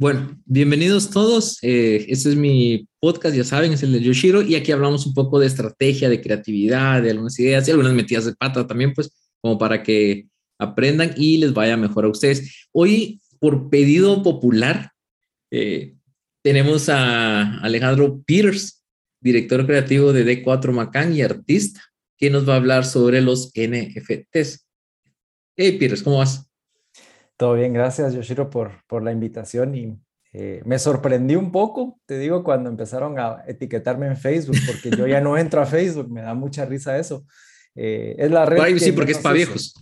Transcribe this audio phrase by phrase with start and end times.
[0.00, 1.58] Bueno, bienvenidos todos.
[1.60, 5.12] Eh, este es mi podcast, ya saben, es el de Yoshiro, y aquí hablamos un
[5.12, 9.12] poco de estrategia, de creatividad, de algunas ideas y algunas metidas de pata también, pues,
[9.42, 10.26] como para que
[10.58, 12.66] aprendan y les vaya mejor a ustedes.
[12.72, 14.90] Hoy, por pedido popular,
[15.50, 15.96] eh,
[16.42, 18.82] tenemos a Alejandro Peters,
[19.20, 21.82] director creativo de D4 Macán y artista,
[22.16, 24.66] que nos va a hablar sobre los NFTs.
[25.56, 26.49] Hey, Peters, ¿cómo vas?
[27.40, 29.98] Todo bien, gracias Yoshiro por, por la invitación y
[30.34, 35.06] eh, me sorprendí un poco, te digo, cuando empezaron a etiquetarme en Facebook, porque yo
[35.06, 37.24] ya no entro a Facebook, me da mucha risa eso.
[37.74, 38.76] Eh, es la red.
[38.76, 39.72] sí, porque es para viejos.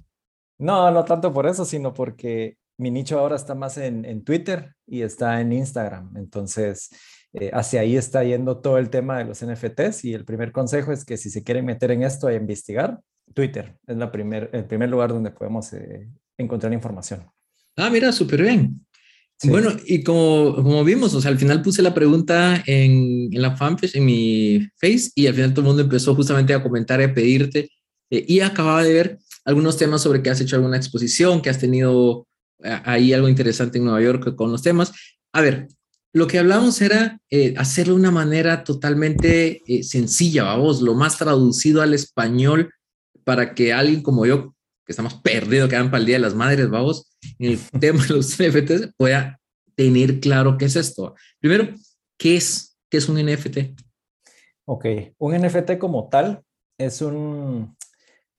[0.56, 4.76] No, no tanto por eso, sino porque mi nicho ahora está más en, en Twitter
[4.86, 6.16] y está en Instagram.
[6.16, 6.90] Entonces,
[7.32, 10.92] eh, hacia ahí está yendo todo el tema de los NFTs y el primer consejo
[10.92, 13.00] es que si se quieren meter en esto a investigar,
[13.34, 15.72] Twitter es la primer, el primer lugar donde podemos
[16.36, 17.28] encontrar información.
[17.78, 18.84] Ah, mira, súper bien.
[19.44, 23.56] Bueno, y como, como vimos, o sea, al final puse la pregunta en, en, la
[23.56, 27.04] fanpage, en mi face, y al final todo el mundo empezó justamente a comentar y
[27.04, 27.70] a pedirte.
[28.10, 31.60] Eh, y acababa de ver algunos temas sobre que has hecho alguna exposición, que has
[31.60, 32.26] tenido
[32.64, 34.92] eh, ahí algo interesante en Nueva York con los temas.
[35.32, 35.68] A ver,
[36.12, 41.80] lo que hablamos era eh, hacerlo de una manera totalmente sencilla, vamos, lo más traducido
[41.80, 42.72] al español
[43.22, 46.34] para que alguien como yo, que estamos perdidos, que dan para el Día de las
[46.34, 47.07] Madres, vamos,
[47.38, 49.40] en el tema de los NFTs, pueda
[49.74, 51.14] tener claro qué es esto.
[51.40, 51.74] Primero,
[52.18, 53.80] ¿qué es, qué es un NFT?
[54.66, 54.86] Ok,
[55.18, 56.42] un NFT como tal
[56.78, 57.76] es un,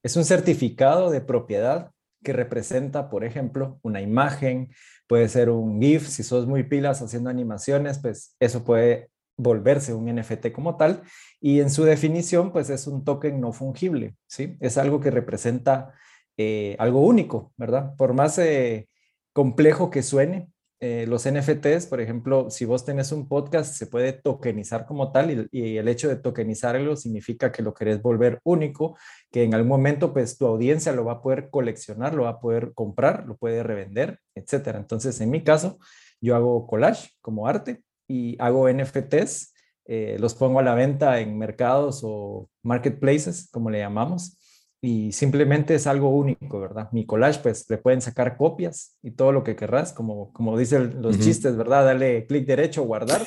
[0.04, 1.92] es un certificado de propiedad
[2.24, 4.70] que representa, por ejemplo, una imagen,
[5.08, 10.14] puede ser un GIF, si sos muy pilas haciendo animaciones, pues eso puede volverse un
[10.14, 11.02] NFT como tal.
[11.40, 14.58] Y en su definición, pues es un token no fungible, ¿sí?
[14.60, 15.94] Es algo que representa
[16.42, 17.98] eh, algo único, ¿verdad?
[17.98, 18.88] Por más eh,
[19.34, 20.48] complejo que suene,
[20.80, 25.50] eh, los NFTs, por ejemplo, si vos tenés un podcast, se puede tokenizar como tal
[25.52, 28.98] y, el hecho de tokenizarlo significa que lo querés volver único,
[29.30, 32.40] que en algún momento pues tu audiencia lo va a poder coleccionar, lo va a
[32.40, 34.80] poder comprar, lo puede revender, etcétera.
[34.80, 35.78] Entonces, en mi caso,
[36.22, 39.54] yo hago collage como arte y hago NFTs,
[40.20, 44.40] los pongo a la venta en mercados o marketplaces, como le llamamos,
[44.82, 46.90] y simplemente es algo único, ¿verdad?
[46.92, 51.02] Mi collage, pues le pueden sacar copias y todo lo que querrás, como, como dicen
[51.02, 51.86] los chistes, ¿verdad?
[51.86, 53.22] Dale clic derecho, guardar,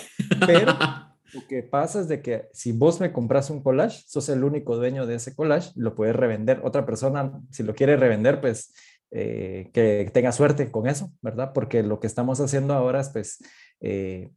[0.47, 0.73] pero
[1.35, 4.77] lo que pasa es de que si vos me compras un collage, sos el único
[4.77, 6.61] dueño de ese collage, lo puedes revender.
[6.65, 8.73] Otra persona, si lo quiere revender, pues
[9.11, 11.53] eh, que tenga suerte con eso, ¿verdad?
[11.53, 13.45] Porque lo que estamos haciendo ahora es pues
[13.81, 14.31] eh,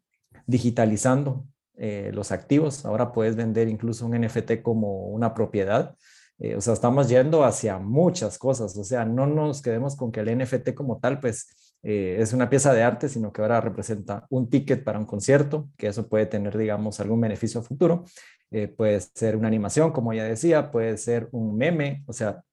[0.47, 1.45] digitalizando
[1.77, 2.85] eh, los activos.
[2.85, 5.95] Ahora puedes vender incluso un NFT como una propiedad
[6.39, 8.75] eh, o sea, estamos yendo hacia muchas cosas.
[8.77, 12.49] O sea, no nos quedemos con que el NFT como tal, pues eh, es una
[12.49, 16.25] pieza de arte, sino que ahora representa un ticket para un concierto, que eso puede
[16.25, 18.05] tener, digamos, algún beneficio futuro.
[18.51, 22.43] Eh, puede ser una animación, como ya decía, puede ser un meme, o sea,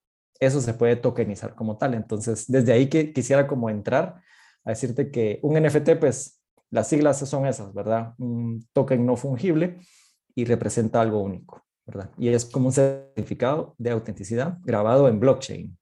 [0.41, 1.95] eso se puede tokenizar como tal.
[1.95, 4.21] Entonces, desde ahí que quisiera como entrar
[4.65, 6.41] a decirte que un NFT, pues
[6.71, 8.15] las siglas son esas, ¿verdad?
[8.19, 9.79] Un token no fungible
[10.35, 11.63] y representa algo único.
[12.19, 15.77] Y es como un certificado de autenticidad grabado en blockchain.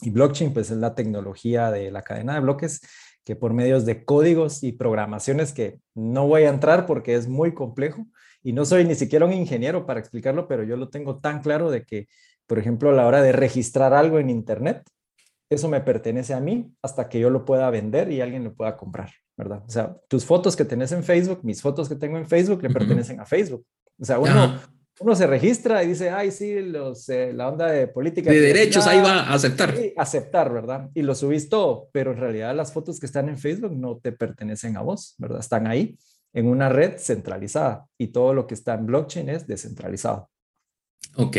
[0.00, 2.80] Y blockchain, pues, es la tecnología de la cadena de bloques
[3.24, 7.52] que por medios de códigos y programaciones que no voy a entrar porque es muy
[7.52, 8.06] complejo
[8.42, 11.70] y no soy ni siquiera un ingeniero para explicarlo, pero yo lo tengo tan claro
[11.70, 12.08] de que,
[12.46, 14.82] por ejemplo, a la hora de registrar algo en Internet,
[15.50, 18.76] eso me pertenece a mí hasta que yo lo pueda vender y alguien lo pueda
[18.76, 19.62] comprar, ¿verdad?
[19.66, 22.70] O sea, tus fotos que tenés en Facebook, mis fotos que tengo en Facebook, le
[22.70, 23.66] pertenecen a Facebook.
[23.98, 24.58] O sea, uno,
[25.00, 28.30] uno se registra y dice, ay, sí, los, eh, la onda de política.
[28.30, 29.76] De derechos, ahí va a aceptar.
[29.76, 30.90] Sí, aceptar, ¿verdad?
[30.94, 34.12] Y lo subís todo, pero en realidad las fotos que están en Facebook no te
[34.12, 35.40] pertenecen a vos, ¿verdad?
[35.40, 35.96] Están ahí
[36.32, 40.30] en una red centralizada y todo lo que está en blockchain es descentralizado.
[41.14, 41.36] Ok,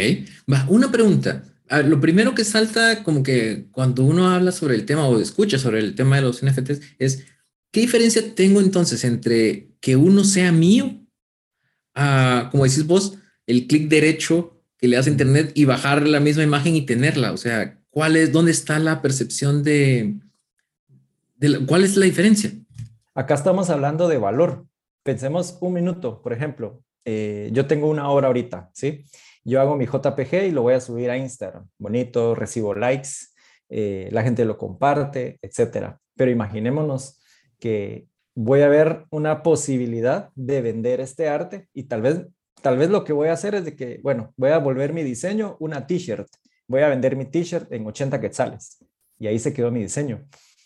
[0.52, 1.44] va, una pregunta.
[1.86, 5.80] lo primero que salta como que cuando uno habla sobre el tema o escucha sobre
[5.80, 7.25] el tema de los NFTs es,
[7.72, 11.00] ¿qué diferencia tengo entonces entre que uno sea mío,
[11.94, 13.19] a, como decís vos,
[13.50, 17.34] el clic derecho que le hace internet y bajar la misma imagen y tenerla.
[17.34, 20.13] O sea, ¿cuál es, dónde está la percepción de,
[21.68, 22.51] cuál es la diferencia?
[23.16, 24.68] Acá estamos hablando de valor.
[25.01, 29.04] Pensemos un minuto, por ejemplo, eh, yo tengo una obra ahorita, ¿sí?
[29.44, 31.68] Yo hago mi JPG y lo voy a subir a Instagram.
[31.80, 33.10] Bonito, recibo likes,
[33.69, 36.00] eh, la gente lo comparte, etcétera.
[36.16, 37.19] Pero imaginémonos
[37.57, 38.06] que
[38.36, 42.28] voy a ver una posibilidad de vender este arte y tal vez
[42.62, 45.04] tal vez lo que voy a hacer es de que, bueno, voy a volver mi
[45.04, 46.28] diseño una t-shirt.
[46.68, 48.84] Voy a vender mi t-shirt en 80 quetzales.
[49.18, 50.26] Y ahí se quedó mi diseño.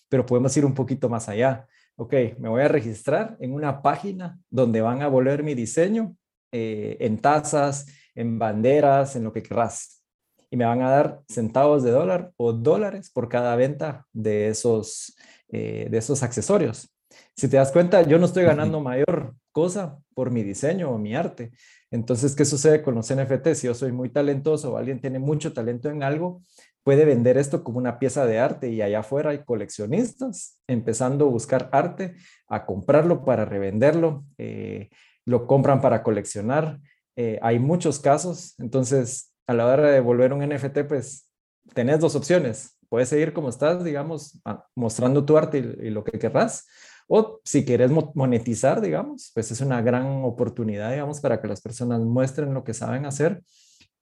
[0.09, 1.67] Pero podemos ir un poquito más allá.
[1.95, 6.15] ok, me voy a registrar en una página donde van a volver mi diseño
[6.51, 10.03] eh, en tazas, en banderas, en lo que querrás.
[10.49, 15.15] Y me van a dar centavos de dólar o dólares por cada venta de esos,
[15.49, 16.93] eh, de esos accesorios.
[17.35, 21.15] Si te das cuenta, yo no estoy ganando mayor cosa por mi diseño o mi
[21.15, 21.53] arte.
[21.91, 23.59] Entonces, ¿qué sucede con los NFTs?
[23.59, 26.43] Si yo soy muy talentoso o alguien tiene mucho talento en algo,
[26.83, 31.29] puede vender esto como una pieza de arte y allá afuera hay coleccionistas empezando a
[31.29, 32.15] buscar arte,
[32.47, 34.89] a comprarlo para revenderlo, eh,
[35.25, 36.79] lo compran para coleccionar.
[37.15, 41.29] Eh, hay muchos casos, entonces a la hora de volver un NFT, pues
[41.73, 42.77] tenés dos opciones.
[42.89, 44.41] Puedes seguir como estás, digamos,
[44.75, 46.67] mostrando tu arte y, y lo que querrás,
[47.07, 52.01] o si quieres monetizar, digamos, pues es una gran oportunidad, digamos, para que las personas
[52.01, 53.41] muestren lo que saben hacer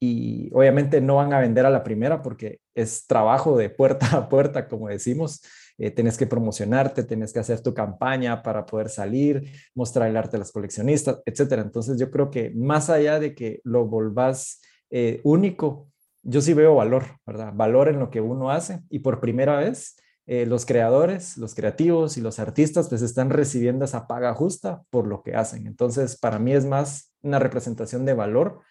[0.03, 4.30] y obviamente no van a vender a la primera porque es trabajo de puerta a
[4.30, 5.42] puerta, como decimos.
[5.77, 10.36] Eh, tienes que promocionarte, tienes que hacer tu campaña para poder salir, mostrar el arte
[10.36, 11.62] a los coleccionistas, etcétera.
[11.62, 15.88] Entonces yo creo que más allá de que lo volvás eh, único,
[16.24, 17.51] yo sí veo valor, ¿verdad?
[17.56, 19.95] Valor en lo que uno hace y por primera vez
[20.27, 25.07] eh, los creadores, los creativos y los artistas pues están recibiendo esa paga justa por
[25.07, 25.68] lo que hacen.
[25.68, 28.62] Entonces para mí es más una representación de valor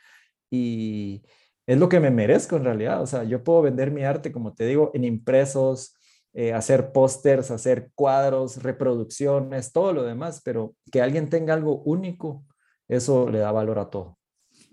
[0.50, 1.22] y
[1.66, 3.02] es lo que me merezco en realidad.
[3.02, 5.94] O sea, yo puedo vender mi arte, como te digo, en impresos,
[6.32, 12.44] eh, hacer pósters, hacer cuadros, reproducciones, todo lo demás, pero que alguien tenga algo único,
[12.88, 14.18] eso le da valor a todo.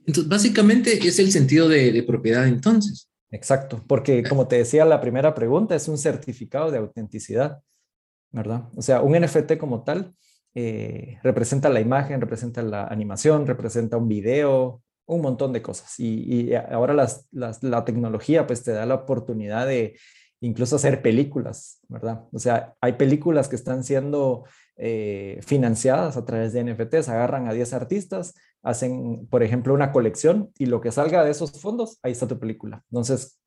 [0.06, 3.10] Entonces, básicamente es el sentido de, propiedad entonces.
[3.32, 7.62] Exacto, porque como te decía la primera pregunta, es un certificado de autenticidad,
[8.32, 8.70] ¿verdad?
[8.76, 10.16] O sea, un NFT como tal
[10.56, 16.00] eh, representa la imagen, representa la animación, representa un video, un montón de cosas.
[16.00, 16.94] Y, ahora
[17.32, 19.98] la tecnología pues te da la oportunidad de
[20.40, 22.26] incluso hacer películas, ¿verdad?
[22.32, 24.46] O sea, hay películas que están siendo
[24.76, 30.52] eh, financiadas a través de NFTs, agarran a 10 artistas, hacen, por ejemplo, una colección
[30.58, 32.84] y lo que salga de esos fondos, ahí está tu película.
[32.92, 33.40] Entonces,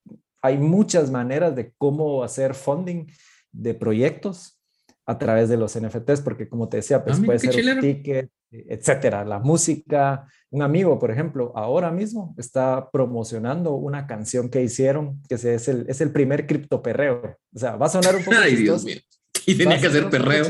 [0.43, 3.07] hay muchas maneras de cómo hacer funding
[3.53, 4.59] de proyectos
[5.07, 8.31] a través de los NFTs, porque como te decía, pues ah, puede ser un ticket,
[8.51, 10.27] etcétera, la música.
[10.51, 15.87] Un amigo, por ejemplo, ahora mismo está promocionando una canción que hicieron, que es el,
[15.89, 17.37] es el primer criptoperreo.
[17.55, 18.37] O sea, va a sonar un poco.
[18.43, 18.99] Ay, Dios mío.
[19.47, 20.45] Y tenía que hacer perreo.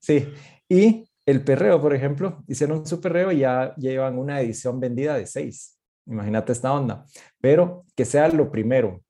[0.00, 0.28] Sí.
[0.68, 5.26] Y el perreo, por ejemplo, hicieron su perreo y ya llevan una edición vendida de
[5.26, 5.78] seis.
[6.06, 7.04] Imagínate esta onda.
[7.40, 9.02] Pero que sea lo primero.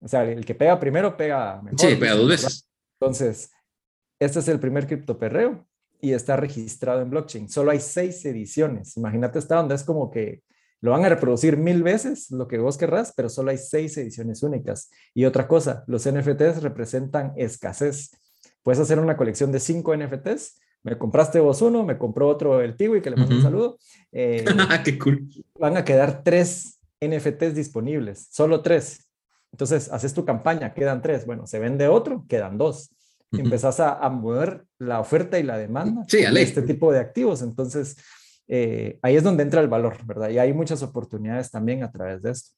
[0.00, 1.80] O sea, el que pega primero pega mejor.
[1.80, 2.68] Sí, pega dos veces.
[3.00, 3.50] Entonces,
[4.20, 5.66] este es el primer criptoperreo
[6.00, 7.48] y está registrado en blockchain.
[7.48, 8.96] Solo hay seis ediciones.
[8.96, 10.42] Imagínate esta onda, es como que
[10.80, 14.44] lo van a reproducir mil veces, lo que vos querrás, pero solo hay seis ediciones
[14.44, 14.90] únicas.
[15.12, 18.12] Y otra cosa, los NFTs representan escasez.
[18.62, 20.60] Puedes hacer una colección de cinco NFTs.
[20.84, 23.78] Me compraste vos uno, me compró otro el Tiwi, que le mando un saludo.
[24.10, 24.42] Eh,
[24.84, 25.28] ¡Qué cool!
[25.60, 29.06] Van a quedar tres NFTs disponibles, solo tres.
[29.52, 31.26] Entonces, haces tu campaña, quedan tres.
[31.26, 32.90] Bueno, se vende otro, quedan dos
[33.32, 37.42] empezás a, mover la oferta y la demanda de este tipo de activos.
[37.42, 37.96] Entonces,
[38.46, 40.30] eh, ahí es donde entra el valor, ¿verdad?
[40.30, 42.50] Y hay muchas oportunidades también a través de esto.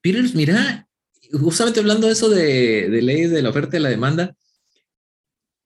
[0.00, 0.86] Peters, mira,
[1.32, 4.34] justamente hablando de eso de, de leyes de la oferta y la demanda,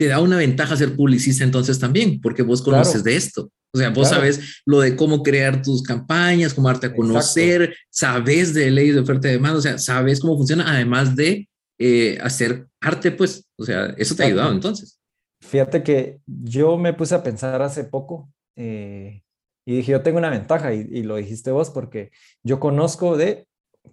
[0.01, 3.53] te da una ventaja ser publicista entonces también, porque vos conoces de esto.
[3.71, 8.55] O sea, vos sabes lo de cómo crear tus campañas, cómo darte a conocer, sabes
[8.55, 11.47] de leyes de oferta y demanda, o sea, sabes cómo funciona, además de
[11.79, 14.99] eh, hacer arte, pues, o sea, eso te ha ayudado entonces.
[15.43, 19.21] Fíjate que yo me puse a pensar hace poco eh,
[19.67, 22.11] y dije, yo tengo una ventaja y, y, lo dijiste vos porque
[22.43, 23.47] yo conozco de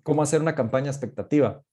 [0.04, 1.64] cómo hacer una campaña expectativa,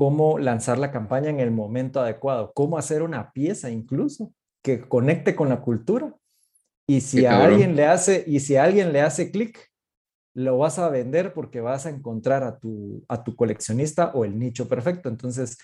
[0.00, 5.36] cómo lanzar la campaña en el momento adecuado, cómo hacer una pieza incluso que conecte
[5.36, 6.14] con la cultura.
[6.86, 9.58] Y si a alguien le hace, y si a alguien le hace clic,
[10.32, 14.38] lo vas a vender porque vas a encontrar a tu, a tu coleccionista o el
[14.38, 15.10] nicho perfecto.
[15.10, 15.58] Entonces,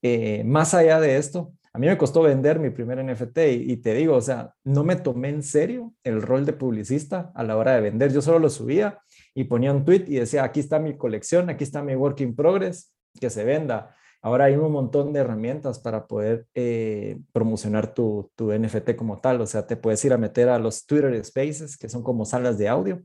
[0.00, 3.92] eh, más allá de esto, a mí me costó vender mi primer NFT y, te
[3.92, 7.74] digo, o sea, no me tomé en serio el rol de publicista a la hora
[7.74, 8.10] de vender.
[8.10, 9.00] Yo solo lo subía
[9.34, 12.34] y ponía un tweet y decía, aquí está mi colección, aquí está mi work in
[12.34, 12.90] progress,
[13.20, 13.94] que se venda.
[14.20, 19.40] Ahora hay un montón de herramientas para poder eh, promocionar tu, tu, NFT como tal.
[19.40, 22.56] O sea, te puedes ir a meter a los Twitter Spaces, que son como salas
[22.56, 23.02] de audio.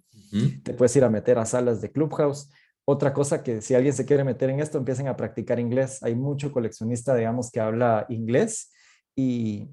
[0.63, 2.51] Te puedes ir a meter a salas de Clubhouse.
[2.85, 6.03] Otra cosa que si alguien se quiere meter en esto, empiecen a practicar inglés.
[6.03, 8.71] Hay mucho coleccionista, digamos, que habla inglés
[9.15, 9.69] y,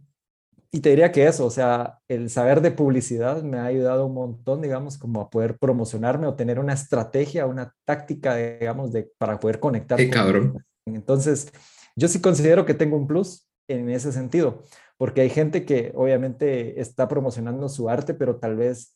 [0.74, 4.14] y te diría que eso, o sea, el saber de publicidad me ha ayudado un
[4.14, 9.38] montón, digamos, como a poder promocionarme o tener una estrategia, una táctica, digamos, de, para
[9.38, 9.96] poder conectar.
[9.96, 10.64] Qué cabrón.
[10.84, 11.52] Entonces,
[11.94, 14.64] yo sí considero que tengo un plus en ese sentido,
[14.96, 18.93] porque hay gente que obviamente está promocionando su arte, pero tal vez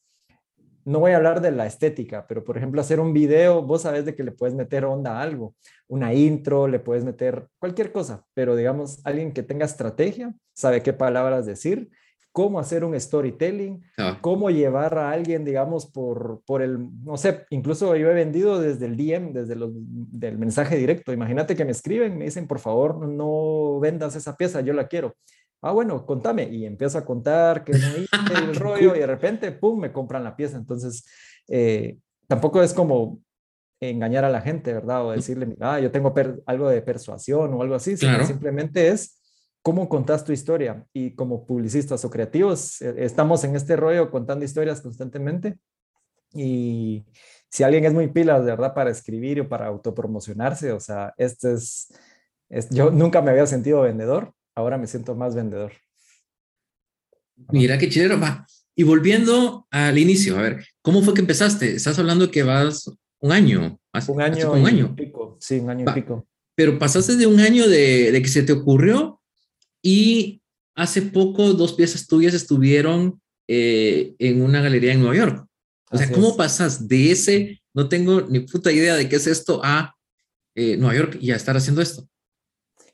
[0.85, 4.05] no voy a hablar de la estética, pero por ejemplo, hacer un video, vos sabes
[4.05, 5.55] de que le puedes meter onda a algo,
[5.89, 10.93] una intro, le puedes meter cualquier cosa, pero digamos, alguien que tenga estrategia, sabe qué
[10.93, 11.91] palabras decir,
[12.33, 14.19] cómo hacer un storytelling, ah.
[14.21, 18.87] cómo llevar a alguien, digamos, por, por el, no sé, incluso yo he vendido desde
[18.87, 21.13] el DM, desde el del mensaje directo.
[21.13, 25.17] Imagínate que me escriben, me dicen, por favor, no vendas esa pieza, yo la quiero.
[25.61, 26.45] Ah, bueno, contame.
[26.45, 30.25] Y empiezo a contar que no hice el rollo y de repente, pum, me compran
[30.25, 30.57] la pieza.
[30.57, 31.05] Entonces,
[31.49, 33.21] eh, tampoco es como
[33.81, 35.07] engañar a la gente, ¿verdad?
[35.07, 36.13] O decirle, ah, yo tengo
[36.47, 39.21] algo de persuasión o algo así, sino simplemente es
[39.63, 40.85] cómo contás tu historia.
[40.93, 45.59] Y como publicistas o creativos, eh, estamos en este rollo contando historias constantemente.
[46.35, 47.05] Y
[47.51, 51.55] si alguien es muy pila, de verdad, para escribir o para autopromocionarse, o sea, este
[51.55, 51.93] es,
[52.49, 55.73] es yo nunca me había sentido vendedor, ahora me siento más vendedor.
[57.53, 58.45] Mira qué chidero, va.
[58.75, 61.77] Y volviendo al inicio, a ver, ¿cómo fue que empezaste?
[61.77, 63.79] Estás hablando que vas un año.
[64.09, 64.91] un año, un año.
[64.93, 65.37] Y pico.
[65.41, 66.27] Sí, un año y pico.
[66.57, 69.21] Pero pasaste de un año de, de, que se te ocurrió
[69.81, 70.43] y
[70.75, 75.47] hace poco dos piezas tuyas estuvieron eh, en una galería en Nueva York.
[75.91, 79.61] O sea, ¿cómo pasas de ese, no tengo ni puta idea de qué es esto,
[79.63, 79.95] a
[80.57, 82.09] eh, Nueva York y a estar haciendo esto?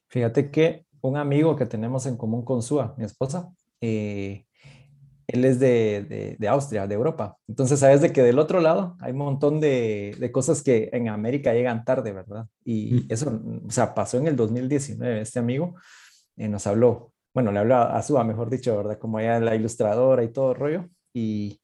[0.09, 4.47] Fíjate que un amigo que tenemos en común con Sua, mi esposa, eh,
[5.27, 7.37] él es de, de, Austria, de Europa.
[7.49, 11.09] Entonces, sabes de que del otro lado hay un montón de, de cosas que en
[11.09, 12.47] América llegan tarde, ¿verdad?
[12.65, 13.07] Y mm.
[13.09, 15.21] eso, o sea, pasó en el 2019.
[15.21, 15.77] Este amigo
[16.37, 18.99] eh, nos habló, bueno, le habló a Sua, mejor dicho, ¿verdad?
[18.99, 20.89] Como ella es la ilustradora y todo el rollo.
[21.15, 21.61] Y,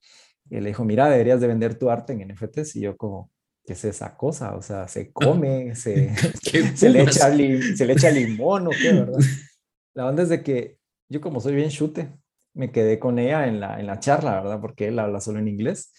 [0.48, 2.76] y le dijo, mira, deberías de vender tu arte en NFTs.
[2.76, 3.30] Y yo como,
[3.64, 4.56] ¿qué es esa cosa?
[4.56, 6.14] O sea, se come, se,
[6.74, 9.18] se, le echa se le echa limón o qué, ¿verdad?
[9.94, 12.12] La onda es de que yo como soy bien chute,
[12.54, 14.60] me quedé con ella en la, en la charla, ¿verdad?
[14.60, 15.92] Porque él habla solo en inglés.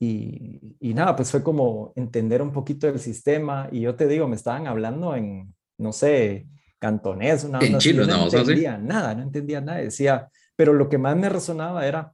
[0.00, 3.68] Y, y nada, pues fue como entender un poquito del sistema.
[3.72, 6.46] Y yo te digo, me estaban hablando en, no sé,
[6.78, 9.78] cantonés, una en no, entendía nada, no entendía nada.
[9.78, 12.12] Decía, pero lo que más me resonaba era,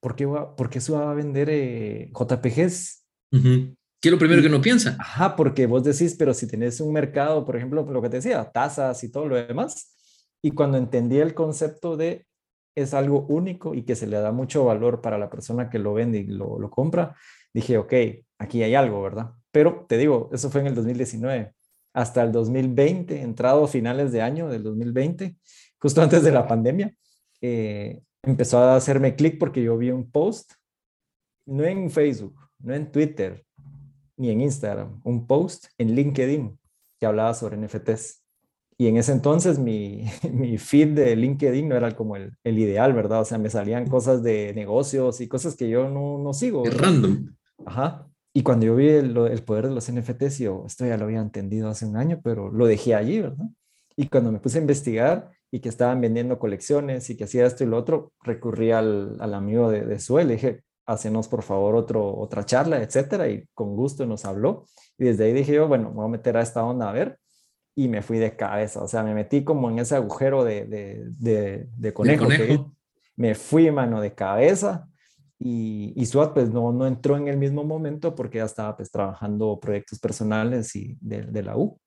[0.00, 3.04] ¿por qué, por qué va a vender eh, JPGs?
[4.04, 4.98] ¿Qué es lo primero que uno piensa?
[5.00, 8.44] Ajá, porque vos decís, pero si tenés un mercado, por ejemplo, lo que te decía,
[8.52, 9.96] tasas y todo lo demás,
[10.42, 12.26] y cuando entendí el concepto de
[12.74, 15.94] es algo único y que se le da mucho valor para la persona que lo
[15.94, 17.16] vende y lo, lo compra,
[17.54, 17.94] dije, ok,
[18.36, 19.30] aquí hay algo, ¿verdad?
[19.50, 21.54] Pero te digo, eso fue en el 2019.
[21.94, 25.34] Hasta el 2020, entrado a finales de año del 2020,
[25.78, 26.94] justo antes de la pandemia,
[27.40, 30.52] eh, empezó a hacerme clic porque yo vi un post,
[31.46, 33.46] no en Facebook, no en Twitter,
[34.16, 36.58] ni en Instagram, un post en LinkedIn
[36.98, 38.22] que hablaba sobre NFTs.
[38.76, 42.92] Y en ese entonces mi, mi feed de LinkedIn no era como el, el, ideal,
[42.92, 43.20] ¿verdad?
[43.20, 46.64] O sea, me salían cosas de negocios y cosas que yo no, no sigo.
[46.64, 47.34] Es random.
[47.66, 48.08] Ajá.
[48.32, 51.20] Y cuando yo vi el, el, poder de los NFTs, yo, esto ya lo había
[51.20, 53.46] entendido hace un año, pero lo dejé allí, ¿verdad?
[53.96, 57.62] Y cuando me puse a investigar y que estaban vendiendo colecciones y que hacía esto
[57.62, 61.76] y lo otro, recurrí al, al amigo de, de Sue, le dije, hacenos por favor
[61.76, 64.66] otro, otra charla, etcétera, y con gusto nos habló.
[64.98, 67.18] Y desde ahí dije yo, bueno, me voy a meter a esta onda a ver,
[67.74, 71.66] y me fui de cabeza, o sea, me metí como en ese agujero de, de,
[71.76, 72.28] de, conejo.
[73.16, 74.88] me fui, mano, de cabeza,
[75.38, 78.90] y, y SWAT pues no, no entró en el mismo momento porque ya estaba pues
[78.90, 81.78] trabajando proyectos personales y de, la U.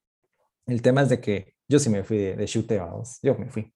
[0.66, 2.82] El tema es de que yo sí me fui de, de chute,
[3.24, 3.74] yo me fui.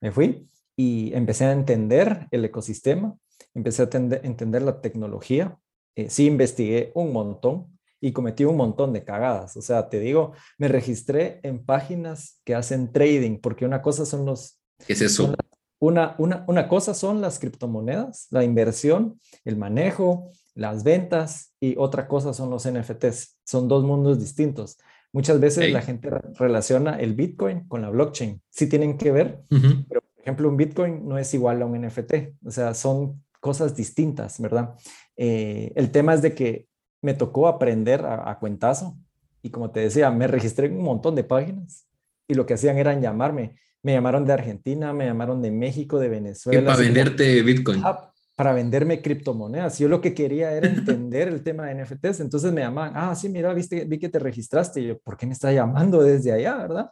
[0.00, 0.46] Me fui
[0.76, 3.16] y empecé a entender el ecosistema
[3.58, 5.58] empecé a entender la tecnología,
[5.96, 9.56] eh, sí investigué un montón y cometí un montón de cagadas.
[9.56, 14.24] O sea, te digo, me registré en páginas que hacen trading, porque una cosa son
[14.24, 14.60] los...
[14.86, 15.34] ¿Qué es eso?
[15.80, 22.08] Una, una, una cosa son las criptomonedas, la inversión, el manejo, las ventas y otra
[22.08, 23.38] cosa son los NFTs.
[23.44, 24.78] Son dos mundos distintos.
[25.12, 28.42] Muchas veces la gente relaciona el Bitcoin con la blockchain.
[28.50, 32.36] Sí tienen que ver, pero por ejemplo un Bitcoin no es igual a un NFT.
[32.44, 34.74] O sea, son cosas distintas, ¿verdad?
[35.16, 36.66] Eh, el tema es de que
[37.02, 38.96] me tocó aprender a, cuentazo
[39.42, 41.86] y como te decía, me registré en un montón de páginas
[42.26, 43.56] y lo que hacían era llamarme.
[43.82, 46.64] Me llamaron de Argentina, me llamaron de México, de Venezuela.
[46.64, 47.82] para venderte Bitcoin.
[48.34, 49.78] para venderme criptomonedas.
[49.78, 52.20] Yo lo que quería era entender el tema de NFTs.
[52.20, 54.80] Entonces me llamaban, ah, sí, mira, viste, vi que te registraste.
[54.80, 56.90] Y yo, ¿por qué me está llamando desde allá, verdad?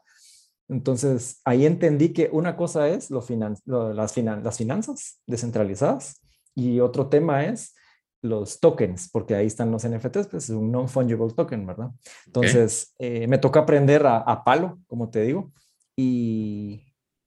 [0.68, 4.12] Entonces ahí entendí que una cosa es lo las,
[4.46, 6.20] las finanzas descentralizadas
[6.56, 7.76] y otro tema es
[8.22, 11.90] los tokens, porque ahí están los NFTs, pues es un non-fungible token, ¿verdad?
[12.26, 15.52] Entonces, eh, me toca aprender a, palo, como te digo,
[15.96, 16.82] y,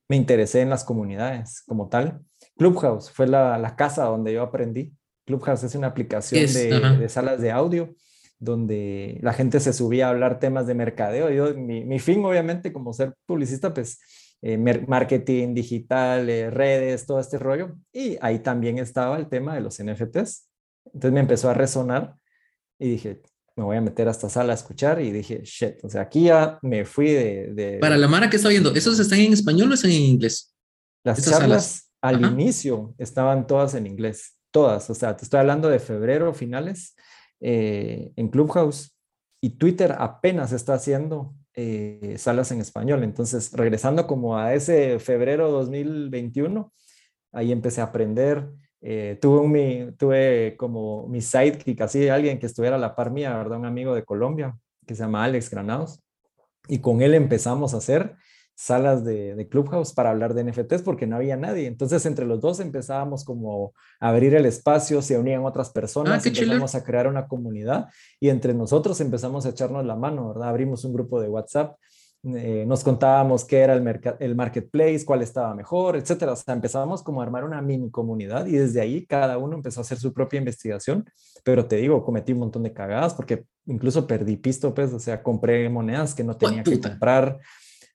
[0.10, 2.20] me interesé en las comunidades como tal.
[2.58, 4.92] Clubhouse fue la, casa donde yo aprendí.
[5.28, 7.94] Clubhouse es una aplicación de, salas de audio
[8.40, 11.30] donde la gente se subía a hablar temas de mercadeo.
[11.30, 14.00] Yo, mi, fin, obviamente, como ser publicista, pues
[14.42, 17.76] eh, marketing digital, eh, redes, todo este rollo.
[17.92, 20.48] Y ahí también estaba el tema de los NFTs.
[20.86, 22.16] Entonces me empezó a resonar
[22.80, 23.22] y dije,
[23.56, 26.24] me voy a meter a esta sala a escuchar y dije, shit, o sea, aquí
[26.24, 27.78] ya me fui de...
[27.82, 30.56] Para la Mara que está viendo, ¿esos están en español o están en inglés?
[31.04, 35.80] Las charlas al inicio estaban todas en inglés, todas, o sea, te estoy hablando de
[35.80, 36.96] febrero, finales,
[37.42, 38.96] eh, en Clubhouse
[39.42, 43.04] y Twitter apenas está haciendo eh, salas en español.
[43.04, 46.72] Entonces, regresando como a ese febrero 2021,
[47.32, 48.50] ahí empecé a aprender
[48.82, 53.36] eh, tuve, un, tuve como mi sidekick, así alguien que estuviera a la par mía,
[53.38, 53.60] ¿verdad?
[53.60, 56.02] Un amigo de Colombia que se llama Alex Granados.
[56.68, 58.16] Y con él empezamos a hacer
[58.62, 61.66] salas de, de, Clubhouse para hablar de NFTs porque no había nadie.
[61.66, 66.28] Entonces, entre los dos empezábamos como a abrir el espacio, se unían otras personas, ah,
[66.28, 67.88] empezamos a crear una comunidad
[68.20, 70.50] y entre nosotros empezamos a echarnos la mano, ¿verdad?
[70.50, 71.78] Abrimos un grupo de WhatsApp
[72.22, 76.34] eh, nos contábamos qué era el, el marketplace, cuál estaba mejor, etcétera.
[76.34, 79.80] O sea, empezábamos como a armar una mini comunidad y desde ahí cada uno empezó
[79.80, 81.06] a hacer su propia investigación.
[81.46, 85.24] Pero te digo, cometí un montón de cagadas porque incluso perdí pisto, pues, o sea,
[85.24, 87.40] compré monedas que no tenía que comprar.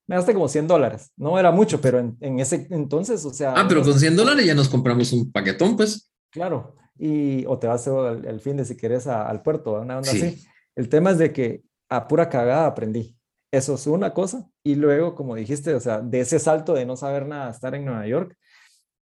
[0.07, 1.11] Me gasté como 100 dólares.
[1.17, 3.55] No era mucho, pero en, ese entonces, o sea...
[3.57, 6.11] Ah, pero con 100 dólares ya nos compramos un paquetón, pues.
[6.31, 6.77] Claro.
[6.99, 10.45] Y, o te vas el, fin de si quieres al puerto, una onda así.
[10.77, 13.17] El tema es de que a pura cagada aprendí.
[13.51, 14.49] Eso es una cosa.
[14.63, 17.85] Y luego, como dijiste, o sea, de ese salto de no saber nada, estar en
[17.85, 18.37] Nueva York,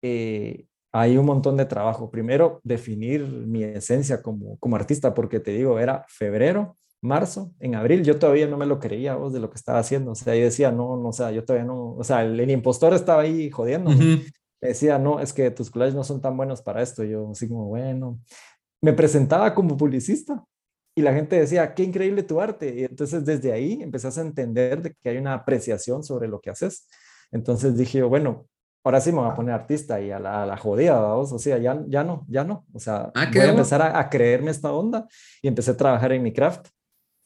[0.02, 2.10] eh, hay un montón de trabajo.
[2.10, 8.04] Primero, definir mi esencia como, como artista, porque te digo, era febrero, marzo, en abril,
[8.04, 10.12] yo todavía no me lo creía vos de lo que estaba haciendo.
[10.12, 12.94] O sea, yo decía, no, no, o sea, yo todavía no, o sea, el, impostor
[12.94, 13.90] estaba ahí jodiendo.
[13.90, 17.02] Me decía, no, es que tus collages no son tan buenos para esto.
[17.04, 18.20] Yo, así como, bueno,
[18.80, 20.44] me presentaba como publicista
[20.94, 22.74] y la gente decía, qué increíble tu arte.
[22.74, 26.50] Y entonces desde ahí empezás a entender de que hay una apreciación sobre lo que
[26.50, 26.88] haces.
[27.32, 28.46] Entonces dije, bueno,
[28.84, 31.38] ahora sí me voy a poner artista y a la, a la jodida, vamos, o
[31.38, 34.72] sea, ya, ya no, ya no, o sea, ah, voy a empezar a, creerme esta
[34.72, 35.06] onda
[35.40, 36.68] y empecé a trabajar en mi craft.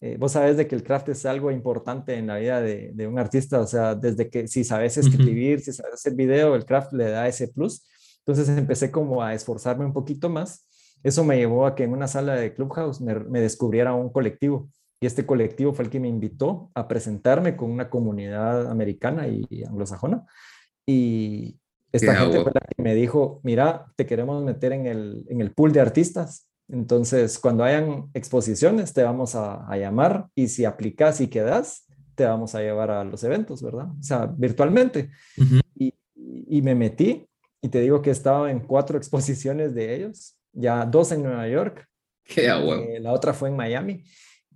[0.00, 3.06] Eh, vos sabes de que el craft es algo importante en la vida de, de
[3.06, 6.92] un artista, o sea, desde que si sabes escribir, si sabes hacer video, el craft
[6.92, 7.86] le da ese plus.
[8.18, 10.66] Entonces empecé como a esforzarme un poquito más
[11.06, 14.68] eso me llevó a que en una sala de Clubhouse me, descubriera un colectivo.
[15.00, 19.62] Y este colectivo fue el que me invitó a presentarme con una comunidad americana y
[19.62, 20.26] anglosajona.
[20.86, 21.60] Y
[21.92, 25.52] esta gente fue la que me dijo, mira, te queremos meter en el, en el
[25.52, 26.45] pool de artistas.
[26.68, 32.54] Entonces, cuando hayan exposiciones, te vamos a, llamar y si aplicas y quedas, te vamos
[32.54, 33.88] a llevar a los eventos, ¿verdad?
[33.98, 35.10] O sea, virtualmente.
[35.78, 37.26] y, y, me metí
[37.60, 41.48] y te digo que he estado en cuatro exposiciones de ellos ya dos en Nueva
[41.48, 41.86] York.
[42.24, 44.02] Qué eh, la otra fue en Miami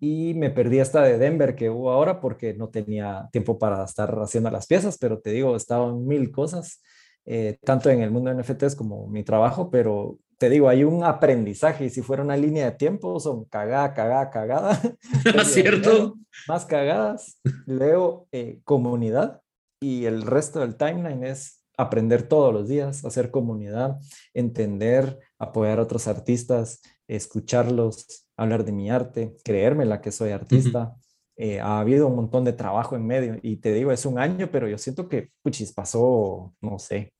[0.01, 4.19] y me perdí esta de Denver que hubo ahora porque no tenía tiempo para estar
[4.19, 6.83] haciendo las piezas, pero te digo, estaban mil cosas,
[7.27, 11.05] eh, tanto en el mundo de NFTs como mi trabajo, pero te digo, hay un
[11.05, 14.81] aprendizaje y si fuera una línea de tiempo son cagada, cagada, cagada.
[15.45, 16.17] ¿Cierto?
[16.49, 17.39] Más cagadas.
[17.67, 19.43] Luego, eh, comunidad
[19.83, 23.99] y el resto del timeline es aprender todos los días, hacer comunidad,
[24.33, 30.97] entender, apoyar a otros artistas, escucharlos, hablar de mi arte, creerme la que soy artista.
[31.37, 34.49] Eh, ha habido un montón de trabajo en medio y te digo, es un año,
[34.51, 37.13] pero yo siento que, puchis, pasó, no sé,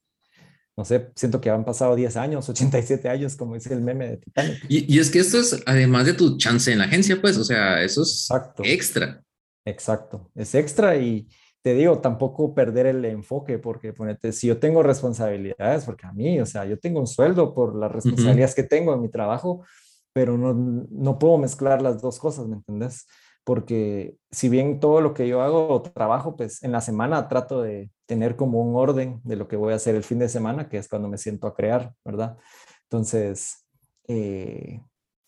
[0.77, 4.17] no sé, siento que han pasado 10 años, 87 años, como dice el meme de
[4.17, 4.65] Titanic.
[4.69, 7.45] Y, y es que esto es además de tu chance en la agencia, pues, o
[7.45, 8.29] sea, eso es
[8.63, 9.23] extra.
[9.65, 11.29] Exacto, es extra y,
[11.63, 16.41] te digo, tampoco perder el enfoque, porque ponete, si yo tengo responsabilidades, porque a mí,
[16.41, 19.65] o sea, yo tengo un sueldo por las responsabilidades que tengo en mi trabajo,
[20.13, 23.07] pero no, no puedo mezclar las dos cosas, ¿me entendés?
[23.45, 27.63] Porque si bien todo lo que yo hago o trabajo, pues en la semana trato
[27.63, 30.69] de tener como un orden de lo que voy a hacer el fin de semana,
[30.69, 32.39] que es cuando me siento a crear, ¿verdad?
[32.85, 33.67] Entonces,
[34.09, 34.81] eh,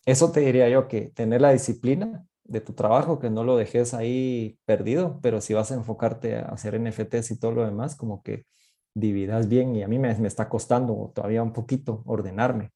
[0.05, 3.93] eso te diría yo que tener la disciplina de tu trabajo, que no lo dejes
[3.93, 8.21] ahí perdido, pero si vas a enfocarte a hacer NFTs y todo lo demás, como
[8.21, 8.45] que
[8.93, 12.71] dividas bien y a mí me, me está costando todavía un poquito ordenarme,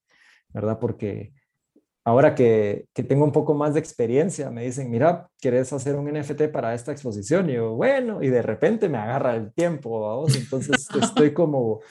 [0.49, 0.79] ¿verdad?
[0.79, 1.33] Porque
[2.07, 6.07] ahora que, que, tengo un poco más de experiencia, me dicen, mira, ¿quieres hacer un
[6.09, 7.49] NFT para esta exposición?
[7.49, 11.81] Y yo, bueno, y de repente me agarra el tiempo, vamos, entonces estoy como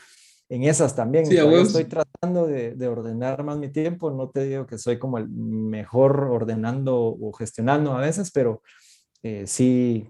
[0.49, 1.31] en esas también.
[1.31, 4.11] estoy tratando de, ordenar más mi tiempo.
[4.11, 8.63] No te digo que soy como el mejor ordenando o gestionando a veces, pero
[9.23, 10.09] eh, sí,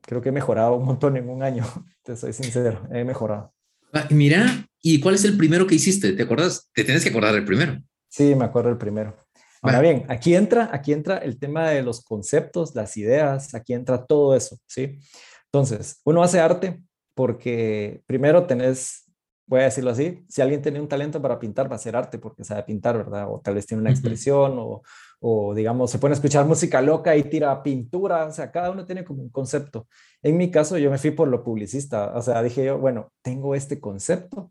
[0.00, 1.64] creo que he mejorado un montón en un año,
[2.02, 3.52] te soy sincero, he mejorado.
[3.92, 4.46] Ah, mira,
[4.80, 6.14] ¿y cuál es el primero que hiciste?
[6.14, 6.70] ¿Te acuerdas?
[6.72, 7.82] Te tienes que acordar del primero.
[8.08, 9.14] Sí, me acuerdo del primero.
[9.64, 14.04] Ahora bien, aquí entra, aquí entra el tema de los conceptos, las ideas, aquí entra
[14.06, 14.98] todo eso, ¿sí?
[15.44, 16.82] Entonces, uno hace arte
[17.14, 19.04] porque primero tenés,
[19.46, 22.18] voy a decirlo así, si alguien tiene un talento para pintar, va a hacer arte
[22.18, 23.28] porque sabe pintar, ¿verdad?
[23.30, 24.82] O tal vez tiene una expresión o,
[25.20, 28.84] o digamos, se pone a escuchar música loca y tira pintura, o sea, cada uno
[28.84, 29.86] tiene como un concepto.
[30.22, 33.54] En mi caso, yo me fui por lo publicista, o sea, dije yo, bueno, tengo
[33.54, 34.50] este concepto,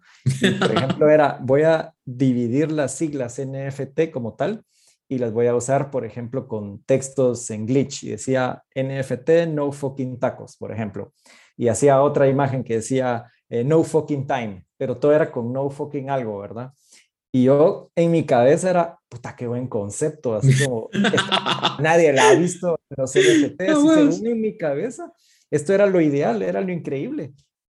[0.57, 4.63] por ejemplo, era, voy a dividir las siglas NFT como tal
[5.11, 9.73] y las voy a usar, por ejemplo, con textos en glitch y decía NFT no
[9.73, 11.11] fucking tacos, por ejemplo,
[11.57, 15.69] y hacía otra imagen que decía eh, no fucking time, pero todo era con no
[15.69, 16.71] fucking algo, ¿verdad?
[17.29, 20.87] Y yo en mi cabeza era, puta, qué buen concepto, así como
[21.81, 25.11] nadie la ha visto en los NFT, así según en mi cabeza,
[25.49, 27.33] esto era lo ideal, era lo increíble.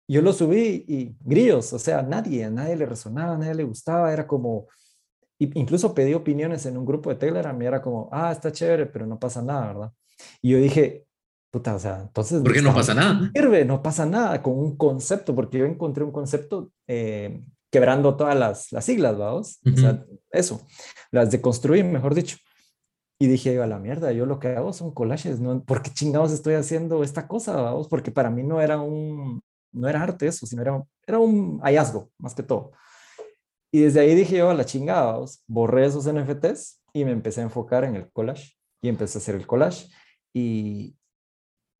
[0.07, 3.63] Yo lo subí y grillos, o sea, nadie, a nadie le resonaba, a nadie le
[3.63, 4.67] gustaba, era como,
[5.39, 9.05] incluso pedí opiniones en un grupo de Telegram y era como, ah, está chévere, pero
[9.05, 9.91] no pasa nada, ¿verdad?
[10.41, 11.05] Y yo dije,
[11.51, 12.41] puta, o sea, entonces...
[12.41, 13.31] ¿Por qué no pasa nada?
[13.33, 18.35] Sirve, no pasa nada con un concepto, porque yo encontré un concepto eh, quebrando todas
[18.37, 19.59] las, las siglas, vamos.
[19.65, 20.61] O sea, eso,
[21.11, 22.37] las de construir, mejor dicho.
[23.19, 25.63] Y dije, a la mierda, yo lo que hago son collages, ¿no?
[25.63, 27.87] ¿Por qué chingados estoy haciendo esta cosa, vamos?
[27.87, 29.41] Porque para mí no era un,
[29.71, 32.71] no era arte eso, sino era, era un hallazgo, más que todo.
[33.73, 37.45] Y desde ahí dije yo, a la chingada, borré esos NFTs y me empecé a
[37.45, 39.87] enfocar en el collage y empecé a hacer el collage.
[40.31, 40.95] Y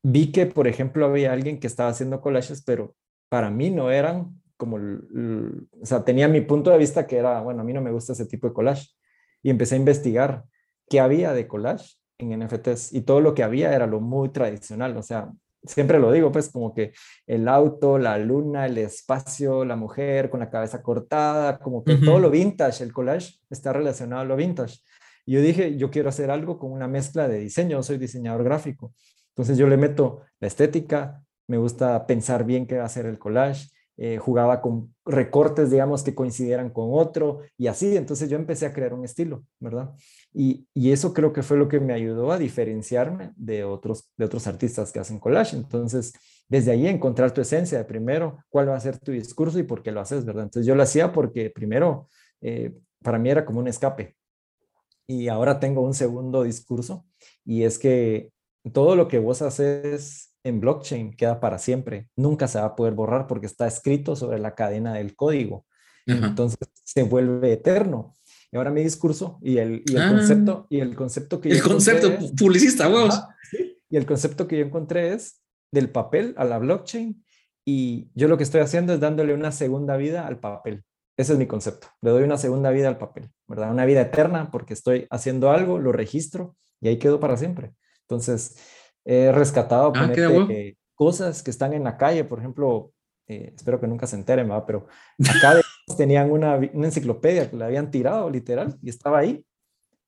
[0.02, 2.96] vi que, por ejemplo, había alguien que estaba haciendo collages, pero
[3.30, 7.62] para mí no eran como, o sea, tenía mi punto de vista que era, bueno,
[7.62, 8.88] a mí no me gusta ese tipo de collage.
[9.44, 10.46] Y empecé a investigar
[10.90, 14.98] qué había de collage en NFTs y todo lo que había era lo muy tradicional,
[14.98, 15.32] o sea,
[15.66, 16.94] siempre lo digo, pues como que
[17.26, 22.20] el auto, la luna, el espacio, la mujer con la cabeza cortada, como que todo
[22.20, 24.80] lo vintage, el collage está relacionado a lo vintage.
[25.26, 28.94] Y yo dije, yo quiero hacer algo con una mezcla de diseño, soy diseñador gráfico.
[29.30, 33.20] Entonces yo le meto la estética, me gusta pensar bien qué va a ser el
[33.20, 37.96] collage, eh, jugaba con recortes, digamos, que coincidieran con otro y así.
[37.96, 39.94] Entonces yo empecé a crear un estilo, ¿verdad?
[40.34, 44.48] Y, eso creo que fue lo que me ayudó a diferenciarme de otros, de otros
[44.48, 45.56] artistas que hacen collage.
[45.56, 46.14] Entonces,
[46.48, 49.84] desde ahí encontrar tu esencia de primero, cuál va a ser tu discurso y por
[49.84, 50.46] qué lo haces, ¿verdad?
[50.46, 52.08] Entonces yo lo hacía porque primero,
[52.42, 54.16] eh, para mí era como un escape.
[55.06, 57.06] Y ahora tengo un segundo discurso
[57.46, 58.32] y es que
[58.72, 62.10] todo lo que vos haces en blockchain queda para siempre.
[62.16, 65.66] Nunca se va a poder borrar porque está escrito sobre la cadena del código.
[66.06, 68.18] Entonces se vuelve eterno.
[68.52, 70.10] Y ahora mi discurso y el, y el ah.
[70.10, 73.20] concepto y el concepto que el concepto publicista, huevos.
[73.90, 77.24] y el concepto que yo encontré es del papel a la blockchain
[77.66, 80.84] y yo lo que estoy haciendo es dándole una segunda vida al papel.
[81.18, 81.88] Ese es mi concepto.
[82.02, 83.72] Le doy una segunda vida al papel, ¿verdad?
[83.72, 87.74] Una vida eterna porque estoy haciendo algo, lo registro y ahí quedo para siempre.
[88.02, 88.58] Entonces,
[89.06, 90.12] He rescatado ah,
[90.96, 92.92] cosas que están en la calle, por ejemplo,
[93.28, 94.66] eh, espero que nunca se enteren, ¿va?
[94.66, 94.88] pero
[95.20, 95.60] acá
[95.98, 99.46] tenían una, una, enciclopedia que la habían tirado literal y estaba ahí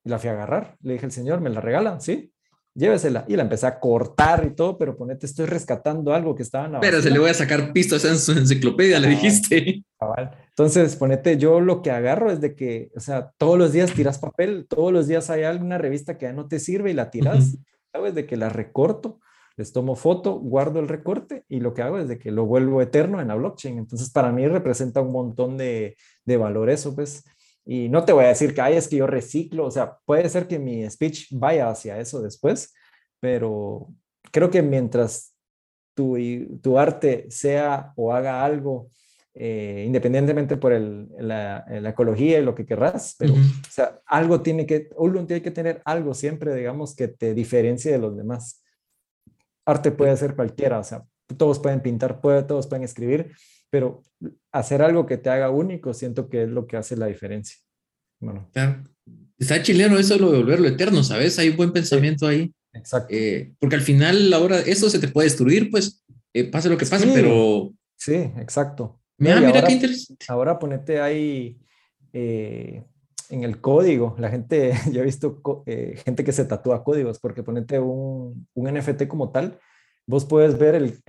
[0.03, 0.77] y la fui a agarrar.
[0.81, 1.99] Le dije al señor, ¿me la regala?
[1.99, 2.31] Sí,
[2.75, 3.25] llévesela.
[3.27, 6.79] Y la empecé a cortar y todo, pero ponete, estoy rescatando algo que estaba en
[6.81, 9.83] Pero se le voy a sacar pistas en su enciclopedia, le dijiste.
[10.49, 14.19] Entonces, ponete, yo lo que agarro es de que, o sea, todos los días tiras
[14.19, 17.57] papel, todos los días hay alguna revista que ya no te sirve y la tiras.
[17.95, 18.13] ¿Sabes?
[18.13, 19.21] De que la recorto,
[19.55, 22.81] les tomo foto, guardo el recorte y lo que hago es de que lo vuelvo
[22.81, 23.77] eterno en la blockchain.
[23.77, 27.23] Entonces, para mí representa un montón de, de valor eso, pues.
[27.63, 30.27] Y no te voy a decir que, ay, es que yo reciclo, o sea, puede
[30.27, 32.73] ser que mi speech vaya hacia eso después,
[33.21, 33.87] pero
[34.29, 35.33] creo que mientras
[35.95, 36.17] tu,
[36.61, 38.89] tu arte sea o haga algo
[39.37, 43.37] eh, independientemente por el, la, ecología y lo que querrás, pero o
[43.69, 47.97] sea, algo tiene que, uno tiene que tener algo siempre, digamos, que te diferencie de
[47.97, 48.63] los demás.
[49.65, 51.03] Arte puede ser cualquiera, o sea,
[51.37, 53.35] todos pueden pintar, puede, todos pueden escribir,
[53.69, 54.03] pero
[54.53, 57.57] hacer algo que te haga único, siento que es lo que hace la diferencia.
[58.21, 58.49] Bueno.
[59.37, 61.37] Está chileno eso de lo de volverlo eterno, ¿sabes?
[61.39, 62.53] Hay un buen pensamiento ahí.
[62.71, 63.13] Exacto.
[63.13, 66.85] Eh, porque al final, ahora, eso se te puede destruir, pues, eh, pase lo que
[66.85, 67.73] pase, pero...
[67.97, 69.01] Sí, exacto.
[69.17, 70.25] Mira, mira qué interesante.
[70.27, 71.57] Ahora ponete ahí
[72.13, 72.83] eh,
[73.29, 74.15] en el código.
[74.17, 78.73] La gente, yo he visto eh, gente que se tatúa códigos porque ponete un, un
[78.73, 79.59] NFT como tal.
[80.07, 81.01] Vos puedes ver el,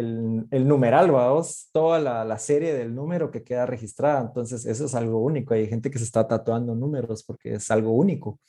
[0.50, 4.22] el, numeral, vos, toda la, la, serie del número que queda registrada.
[4.22, 5.52] Entonces, eso es algo único.
[5.52, 8.40] Hay gente que se está tatuando números porque es algo único.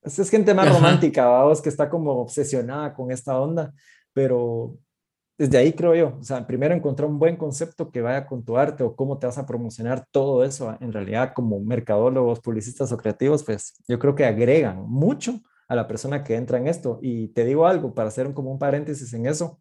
[0.00, 3.72] Es, es gente más romántica, vos, que está como obsesionada con esta onda,
[4.12, 4.78] pero
[5.42, 8.56] desde ahí creo yo, o sea, primero encontrar un buen concepto que vaya con tu
[8.56, 12.96] arte o cómo te vas a promocionar todo eso, en realidad como mercadólogos, publicistas o
[12.96, 17.00] creativos, pues yo creo que agregan mucho a la persona que entra en esto.
[17.02, 19.60] Y te digo algo, para hacer un, como un paréntesis en eso,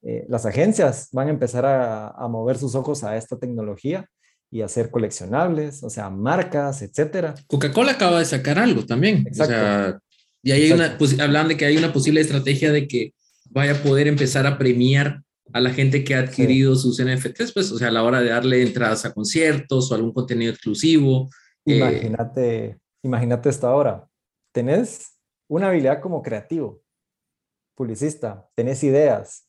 [0.00, 4.08] eh, las agencias van a empezar a, a, mover sus ojos a esta tecnología
[4.50, 7.34] y a hacer coleccionables, o sea, marcas, etcétera.
[7.46, 9.26] Coca-Cola acaba de sacar algo también.
[9.26, 9.54] Exacto.
[9.54, 9.98] O sea,
[10.42, 13.12] y ahí hay una, pues, hablan de que hay una posible estrategia de que
[13.54, 17.70] vaya a poder empezar a premiar a la gente que ha adquirido sus NFTs, pues,
[17.70, 21.30] o sea, a la hora de darle entradas a conciertos o algún contenido exclusivo.
[21.64, 24.08] Eh, imagínate, imagínate esta hora.
[24.52, 25.16] Tenés
[25.48, 26.82] una habilidad como creativo,
[27.76, 29.48] publicista, tenés ideas,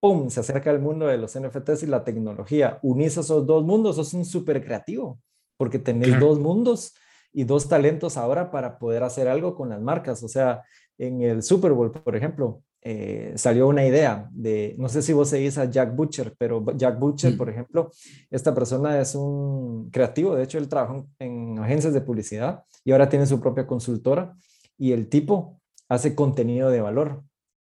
[0.00, 0.30] ¡pum!
[0.30, 2.78] Se acerca el mundo de los NFTs y la tecnología.
[2.82, 5.20] Unís esos dos mundos, sos un súper creativo,
[5.58, 6.94] porque tenés dos mundos
[7.32, 10.22] y dos talentos ahora para poder hacer algo con las marcas.
[10.22, 10.62] O sea,
[10.96, 15.28] en el Super Bowl, por ejemplo, eh, salió una idea de, no sé si vos
[15.28, 17.36] seguís a Jack Butcher, pero Jack Butcher, mm.
[17.36, 17.90] por ejemplo,
[18.28, 23.08] esta persona es un creativo, de hecho él trabaja en agencias de publicidad y ahora
[23.08, 24.34] tiene su propia consultora
[24.76, 27.22] y el tipo hace contenido de valor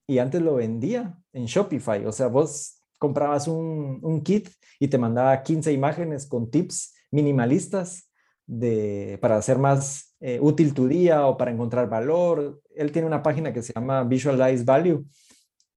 [0.09, 4.49] y antes lo vendía en Shopify, o sea, vos comprabas un, un kit
[4.81, 8.11] y te mandaba 15 imágenes con tips minimalistas
[8.47, 12.63] de, para hacer más eh, útil tu día o para encontrar valor.
[12.75, 15.05] Él tiene una página que se llama Visualize Value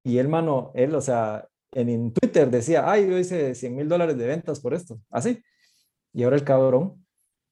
[0.05, 4.17] y él, mano, él, o sea, en, Twitter decía, ay, yo hice 100 mil dólares
[4.17, 5.43] de ventas por esto, así.
[6.13, 7.05] Y ahora el cabrón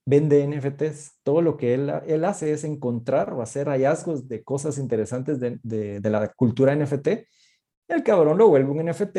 [0.05, 1.19] vende NFTs.
[1.23, 5.60] Todo lo que él, él hace es encontrar o hacer hallazgos de cosas interesantes de,
[5.63, 7.10] de, de la cultura NFT.
[7.89, 9.17] El cabrón lo vuelve un NFT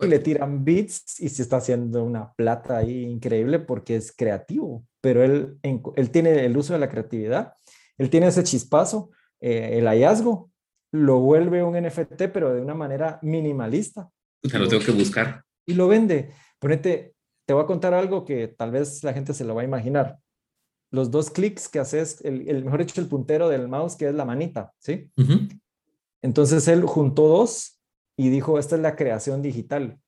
[0.00, 4.84] y le tiran bits y se está haciendo una plata ahí increíble porque es creativo,
[5.00, 7.54] pero él, él tiene el uso de la creatividad,
[7.96, 10.50] él tiene ese chispazo, eh, el hallazgo,
[10.92, 14.10] lo vuelve un NFT, pero de una manera minimalista.
[14.42, 15.44] sea, lo tengo que buscar.
[15.66, 16.32] Y lo vende.
[16.58, 17.14] Ponete,
[17.46, 20.18] te voy a contar algo que tal vez la gente se lo va a imaginar.
[20.90, 24.24] Los dos clics que haces, el, mejor hecho, el puntero del mouse, que es la
[24.24, 25.10] manita, ¿sí?
[26.22, 27.78] Entonces él juntó dos
[28.16, 29.98] y dijo, esta es la creación digital.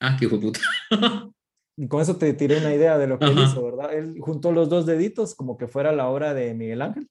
[0.00, 0.60] Ah, qué hijo puta.
[1.76, 3.92] y con eso te tiré una idea de lo que él hizo, ¿verdad?
[3.94, 7.08] Él juntó los dos deditos como que fuera la obra de Miguel Ángel.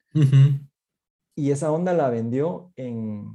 [1.35, 3.27] Y esa onda la vendió en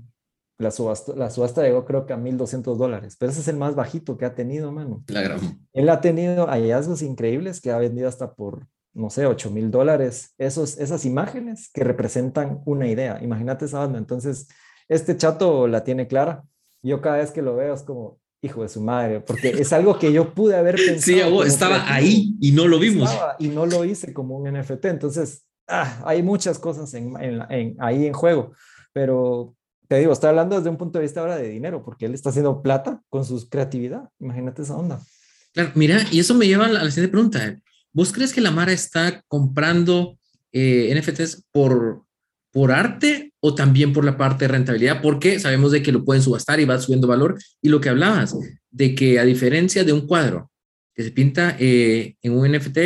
[0.59, 3.75] la subasta, la subasta llegó creo que a 1.200 dólares, pero ese es el más
[3.75, 5.03] bajito que ha tenido, mano.
[5.09, 5.39] La
[5.73, 10.35] Él ha tenido hallazgos increíbles que ha vendido hasta por, no sé, 8 mil dólares.
[10.39, 13.23] Esas imágenes que representan una idea.
[13.23, 13.99] Imagínate esa onda.
[13.99, 14.49] Entonces,
[14.89, 16.45] este chato la tiene clara
[16.83, 19.99] yo cada vez que lo veo es como, hijo de su madre, porque es algo
[19.99, 21.43] que yo pude haber pensado.
[21.43, 23.11] Sí, estaba ahí y no lo vimos.
[23.39, 24.87] y no lo hice como un NFT.
[24.87, 28.53] Entonces, ah, hay muchas cosas en, en, ahí en juego,
[28.93, 29.55] pero
[29.89, 32.31] te digo, estoy hablando desde un punto de vista ahora de dinero, porque él está
[32.31, 34.09] haciendo plata con su creatividad.
[34.21, 35.01] Imagínate esa onda.
[35.53, 37.61] Claro, mira, y eso me lleva a la, siguiente pregunta.
[37.93, 40.17] ¿Vos crees que la Mara está comprando
[40.53, 42.05] eh, NFTs por,
[42.53, 46.23] por arte o también por la parte de rentabilidad, porque sabemos de que lo pueden
[46.23, 47.39] subastar y va subiendo valor.
[47.63, 48.37] Y lo que hablabas,
[48.71, 50.51] de que a diferencia de un cuadro
[50.95, 52.79] que se pinta eh, en un NFT,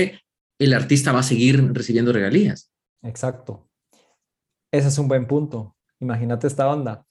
[0.58, 2.70] el artista va a seguir recibiendo regalías.
[3.02, 3.68] Exacto.
[4.70, 5.76] Ese es un buen punto.
[6.00, 7.06] Imagínate esta onda.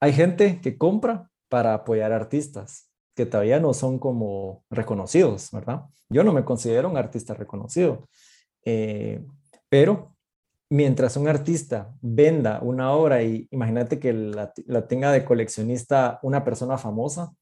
[0.00, 5.82] Hay gente que compra para apoyar artistas que todavía no son como reconocidos, ¿verdad?
[6.08, 8.08] Yo no me considero un artista reconocido,
[8.64, 9.24] eh,
[9.68, 10.16] pero
[10.70, 14.52] mientras un artista venda una obra y imagínate que la,
[14.86, 17.32] tenga de coleccionista una persona famosa,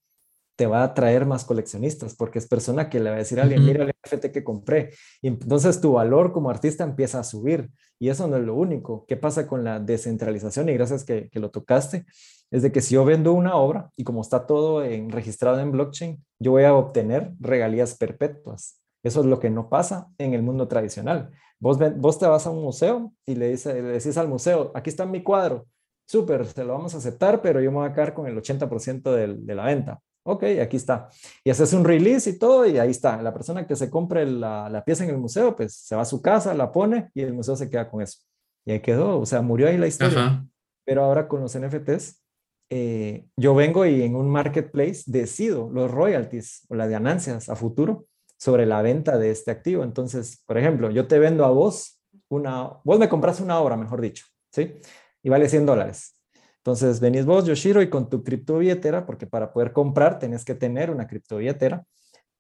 [0.57, 3.45] te va a traer más coleccionistas porque es persona que le va a decir a
[3.45, 4.91] alguien, mira el NFT que compré.
[5.23, 7.71] Y entonces tu valor como artista empieza a subir.
[8.01, 9.05] Y eso no es lo único.
[9.07, 10.69] ¿Qué pasa con la descentralización?
[10.69, 12.07] Y gracias que, que lo tocaste.
[12.51, 15.71] Es de que si yo vendo una obra y como está todo en, registrado en
[15.71, 18.81] blockchain, yo voy a obtener regalías perpetuas.
[19.03, 21.31] Eso es lo que no pasa en el mundo tradicional.
[21.61, 24.91] Vos, vos te vas a un museo y le, dice, le decís al museo, aquí
[24.91, 25.67] está mi cuadro,
[26.07, 29.13] súper, se lo vamos a aceptar, pero yo me voy a quedar con el 80%
[29.13, 30.01] de, de la venta.
[30.25, 31.09] Ok, aquí está.
[31.43, 33.23] Y haces un release y todo, y ahí está.
[33.23, 36.05] La persona que se compre la, la, pieza en el museo, pues se va a
[36.05, 38.19] su casa, la pone y el museo se queda con eso.
[38.67, 40.47] Y ahí quedó, o sea, murió ahí la historia.
[40.85, 42.23] Pero ahora con los NFTs,
[42.71, 48.07] eh, yo vengo y en un marketplace decido los royalties o las ganancias a futuro
[48.39, 49.85] sobre la venta de este activo.
[49.85, 54.01] Entonces, por ejemplo, yo te vendo a vos una, vos me compras una obra, mejor
[54.01, 54.77] dicho, ¿sí?
[55.23, 56.15] Y vale 100 dólares.
[56.59, 60.91] Entonces, venís vos, Yoshiro, y con tu criptobilletera, porque para poder comprar tenés que tener
[60.91, 61.85] una criptobilletera,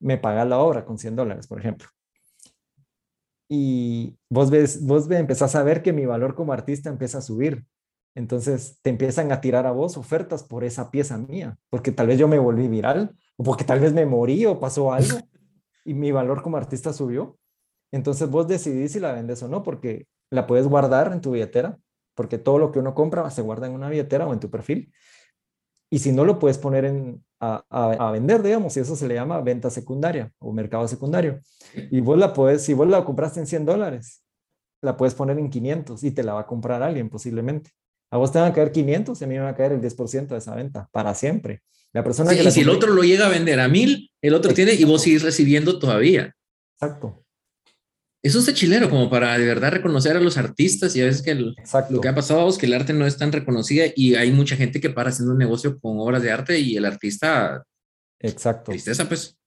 [0.00, 1.88] me pagas la obra con 100 dólares, por ejemplo.
[3.48, 7.64] Y vos ves, vos empezás a ver que mi valor como artista empieza a subir.
[8.14, 12.18] Entonces te empiezan a tirar a vos ofertas por esa pieza mía, porque tal vez
[12.18, 15.18] yo me volví viral, o porque tal vez me morí o pasó algo
[15.88, 17.38] y mi valor como artista subió.
[17.92, 21.78] Entonces vos decidís si la vendes o no, porque la puedes guardar en tu billetera,
[22.14, 24.92] porque todo lo que uno compra se guarda en una billetera o en tu perfil.
[25.90, 29.14] Y si no, lo puedes poner en, a, a, vender, digamos, y eso se le
[29.14, 31.40] llama venta secundaria o mercado secundario.
[31.90, 34.22] Y vos la puedes, si vos la compraste en 100 dólares,
[34.82, 37.70] la puedes poner en 500 y te la va a comprar alguien posiblemente.
[38.10, 39.80] A vos te van a caer 500 y a mí me va a caer el
[39.80, 41.62] 10% de esa venta para siempre.
[41.92, 44.52] La persona que y si el otro lo llega a vender a mil, el otro
[44.52, 46.34] tiene y vos sigues recibiendo todavía.
[46.74, 47.24] Exacto.
[48.22, 51.34] Eso es chilero, como para de verdad reconocer a los artistas y a veces que
[51.34, 54.56] lo que ha pasado es que el arte no es tan reconocida y hay mucha
[54.56, 57.62] gente que para haciendo un negocio con obras de arte y el artista.
[58.18, 58.72] Exacto.
[58.72, 59.38] Tristeza, pues.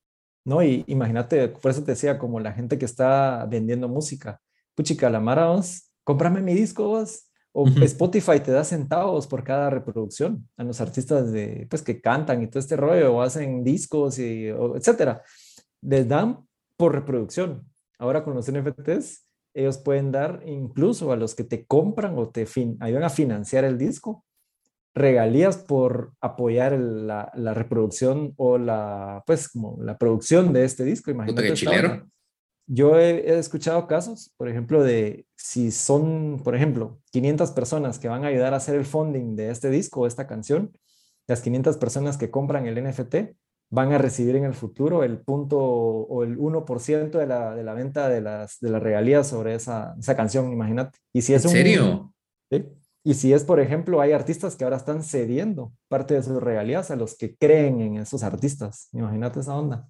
[0.45, 4.41] No, y imagínate, por eso te decía, como la gente que está vendiendo música.
[4.73, 7.25] Puchica, la Mara, vos, cómprame mi disco, vos.
[7.53, 12.41] O Spotify te da centavos por cada reproducción a los artistas de, pues, que cantan
[12.41, 15.21] y todo este rollo, o hacen discos, y, etcétera.
[15.81, 16.39] Les dan
[16.77, 17.65] por reproducción.
[17.99, 22.47] Ahora con los NFTs, ellos pueden dar incluso a los que te compran o te
[22.79, 24.23] ayudan a financiar el disco,
[24.95, 31.11] regalías por apoyar la, reproducción o la, pues, como la producción de este disco.
[31.11, 31.53] Imagínate.
[31.53, 32.07] chilero.
[32.67, 38.23] Yo he, escuchado casos, por ejemplo, de si son, por ejemplo, 500 personas que van
[38.23, 40.71] a ayudar a hacer el funding de este disco o esta canción,
[41.27, 43.35] las 500 personas que compran el NFT
[43.69, 47.73] van a recibir en el futuro el punto o el 1% de la, de la
[47.73, 50.99] venta de las, de las regalías sobre esa, esa canción, imagínate.
[51.13, 52.13] Y si es ¿En serio?
[52.49, 52.65] ¿sí?
[53.03, 56.91] Y si es, por ejemplo, hay artistas que ahora están cediendo parte de sus regalías
[56.91, 58.89] a los que creen en esos artistas.
[58.91, 59.89] Imagínate esa onda.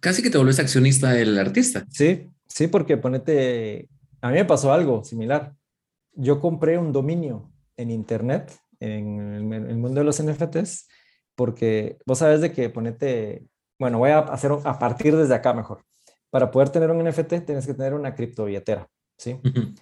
[0.00, 1.86] Casi que te vuelves accionista del artista.
[1.90, 3.88] Sí, sí, porque ponete,
[4.20, 5.54] a mí me pasó algo similar.
[6.14, 10.88] Yo compré un dominio en internet, en el mundo de los NFTs,
[11.34, 13.46] porque vos sabes de que ponete,
[13.78, 15.84] bueno, voy a hacer a partir desde acá mejor.
[16.30, 19.38] Para poder tener un NFT tienes que tener una criptobilletera, ¿sí?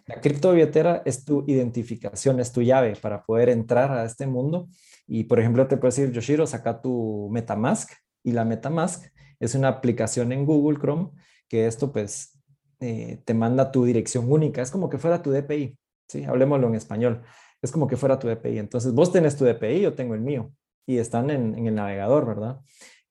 [0.07, 4.69] La criptobilletera es tu identificación, es tu llave para poder entrar a este mundo.
[5.07, 7.93] Y, por ejemplo, te puedes decir, Yoshiro, saca tu MetaMask.
[8.25, 9.05] Y la MetaMask
[9.41, 11.11] es una aplicación en Google Chrome
[11.49, 12.39] que esto, pues,
[12.81, 14.63] eh, te manda tu dirección única.
[14.63, 16.25] Es como que fuera tu DPI, ¿sí?
[16.25, 17.23] Hablemoslo en español.
[17.63, 18.59] Es como que fuera tu DPI.
[18.59, 20.53] Entonces, vos tenés tu DPI, yo tengo el mío
[20.87, 22.61] y están en, el navegador, ¿verdad?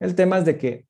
[0.00, 0.86] El tema es de que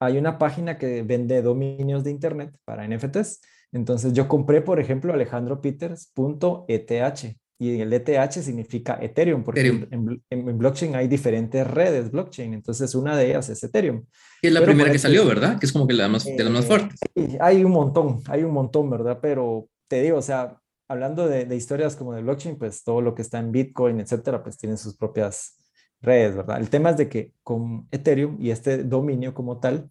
[0.00, 3.40] hay una página que vende dominios de Internet para NFTs.
[3.72, 11.08] Entonces yo compré, por ejemplo, alejandropeters.eth y el ETH significa Ethereum, porque En, blockchain hay
[11.08, 14.04] diferentes redes blockchain, entonces una de ellas es Ethereum.
[14.42, 15.58] Y es la primera que salió, ¿verdad?
[15.58, 16.98] Que es como que la más, de las más eh, fuertes.
[17.40, 19.18] hay un montón, hay un montón, ¿verdad?
[19.22, 23.14] Pero te digo, o sea, hablando de, de, historias como de blockchain, pues todo lo
[23.14, 25.56] que está en Bitcoin, etcétera, pues tiene sus propias
[26.02, 26.58] redes, ¿verdad?
[26.60, 29.90] El tema es de que con Ethereum y este dominio como tal,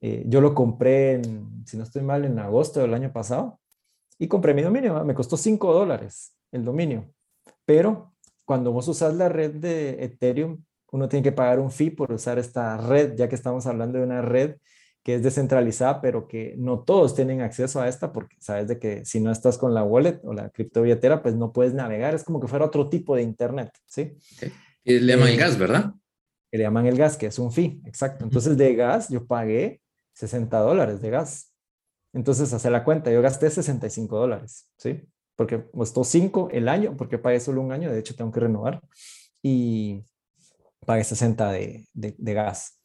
[0.00, 3.60] eh, yo lo compré, en, si no estoy mal, en agosto del año pasado
[4.18, 7.12] y compré mi dominio, me costó 5 dólares el dominio,
[7.64, 8.14] pero
[8.44, 12.38] cuando vos usas la red de Ethereum, uno tiene que pagar un fee por usar
[12.38, 14.56] esta red, ya que estamos hablando de una red
[15.02, 19.04] que es descentralizada, pero que no todos tienen acceso a esta, porque sabes de que
[19.04, 22.40] si no estás con la wallet o la criptobilletera, pues no puedes navegar, es como
[22.40, 24.16] que fuera otro tipo de internet, ¿sí?
[24.82, 25.94] Y le llaman el eh, gas, ¿verdad?
[26.52, 28.24] le llaman el gas, que es un fee, exacto.
[28.24, 29.82] Entonces de gas yo pagué
[30.14, 31.52] 60 dólares de gas.
[32.12, 35.02] Entonces, hace la cuenta, yo gasté 65 dólares, ¿sí?
[35.36, 38.80] Porque costó 5 el año, porque pagué solo un año, de hecho tengo que renovar,
[39.42, 40.04] y
[40.86, 42.80] pagué 60 de, de, gas.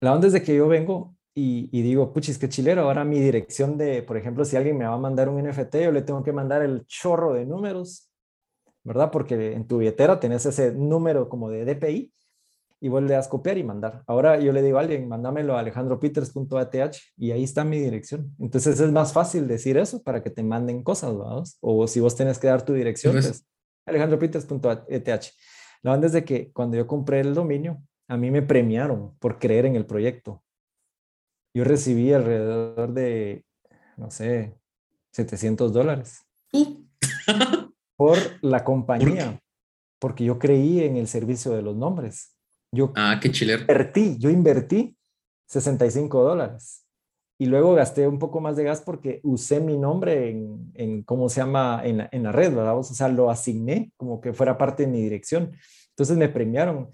[0.00, 3.20] La onda es de que yo vengo y, y, digo, puchis, qué chilero, ahora mi
[3.20, 6.22] dirección de, por ejemplo, si alguien me va a mandar un NFT, yo le tengo
[6.22, 8.10] que mandar el chorro de números
[8.84, 9.10] ¿verdad?
[9.10, 12.12] Porque en tu billetera tenés ese número como de DPI
[12.84, 14.02] y vos le das copiar y mandar.
[14.06, 18.36] Ahora yo le digo a alguien, mándamelo a alejandropeters.ath y ahí está mi dirección.
[18.38, 21.44] Entonces es más fácil decir eso para que te manden cosas, ¿verdad?
[21.62, 23.46] O si vos tenés que dar tu dirección, pues
[23.86, 25.24] alejandropeters.ath.
[25.80, 29.38] La onda es de que cuando yo compré el dominio, a mí me premiaron por
[29.38, 30.44] creer en el proyecto.
[31.54, 33.46] Yo recibí alrededor de,
[33.96, 34.58] no sé,
[35.12, 36.26] 700 dólares.
[37.96, 39.40] por la compañía,
[39.98, 42.33] porque yo creí en el servicio de los nombres.
[42.74, 44.96] Yo ah, qué Invertí, yo invertí
[45.46, 46.84] 65 dólares
[47.38, 51.28] y luego gasté un poco más de gas porque usé mi nombre en, en ¿cómo
[51.28, 51.82] se llama?
[51.84, 52.78] En la, en la red, ¿verdad?
[52.78, 55.52] O sea, lo asigné como que fuera parte de mi dirección.
[55.90, 56.88] Entonces me premiaron.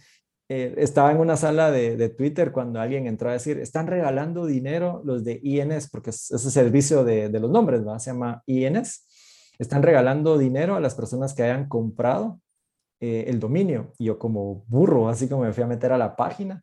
[0.48, 4.46] Eh, estaba en una sala de, de, Twitter cuando alguien entró a decir, están regalando
[4.46, 8.00] dinero los de INS, porque es ese servicio de, de los nombres, ¿verdad?
[8.00, 9.06] Se llama INS
[9.60, 12.40] están regalando dinero a las personas que hayan comprado
[13.00, 13.92] eh, el dominio.
[13.98, 16.62] Y yo como burro, así como me fui a meter a la página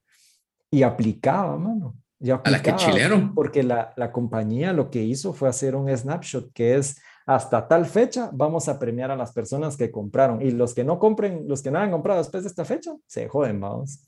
[0.69, 1.95] y aplicaba, mano.
[2.19, 3.31] Aplicaba, a la que chilero.
[3.35, 7.85] Porque la, la compañía lo que hizo fue hacer un snapshot que es hasta tal
[7.85, 11.61] fecha vamos a premiar a las personas que compraron y los que no compren, los
[11.61, 14.05] que no han comprado después de esta fecha, se joden, vamos.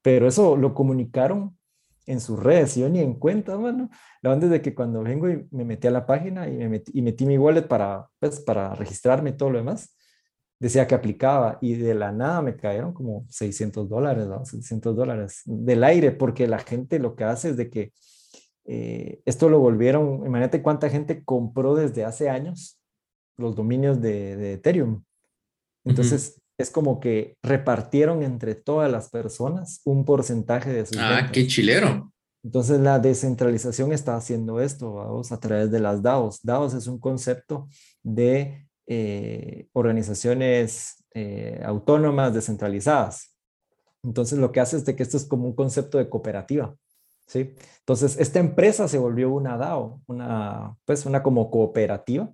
[0.00, 1.56] Pero eso lo comunicaron
[2.06, 3.90] en sus redes, yo ni en cuenta, mano.
[4.22, 6.68] La onda es de que cuando vengo y me metí a la página y, me
[6.68, 9.94] metí, y metí mi wallet para, pues, para registrarme y todo lo demás,
[10.62, 14.44] decía que aplicaba y de la nada me cayeron como 600 dólares, ¿no?
[14.44, 17.92] 600 dólares del aire, porque la gente lo que hace es de que
[18.66, 22.78] eh, esto lo volvieron, imagínate cuánta gente compró desde hace años
[23.36, 25.02] los dominios de, Ethereum.
[25.84, 31.44] Entonces, es como que repartieron entre todas las personas un porcentaje de sus Ah, qué
[31.44, 32.12] chilero.
[32.44, 36.40] Entonces, la descentralización está haciendo esto, vamos, a través de las DAOs.
[36.44, 37.68] DAOs es un concepto
[38.04, 43.36] de eh, organizaciones eh, autónomas descentralizadas.
[44.02, 46.74] Entonces, lo que hace es de que esto es como un concepto de cooperativa.
[47.26, 47.54] ¿sí?
[47.80, 52.32] Entonces, esta empresa se volvió una DAO, una, pues una como cooperativa,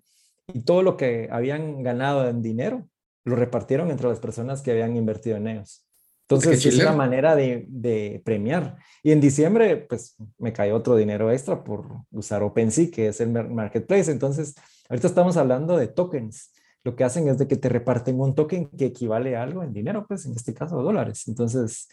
[0.53, 2.88] y todo lo que habían ganado en dinero
[3.24, 5.84] lo repartieron entre las personas que habían invertido en ellos.
[6.22, 8.76] Entonces, es una manera de, de, premiar.
[9.03, 13.30] Y en diciembre, pues, me cayó otro dinero extra por usar OpenSea, que es el
[13.30, 14.11] marketplace.
[14.11, 14.55] Entonces,
[14.89, 16.53] ahorita estamos hablando de tokens.
[16.84, 19.72] Lo que hacen es de que te reparten un token que equivale a algo en
[19.72, 21.26] dinero, pues, en este caso, dólares.
[21.26, 21.89] Entonces,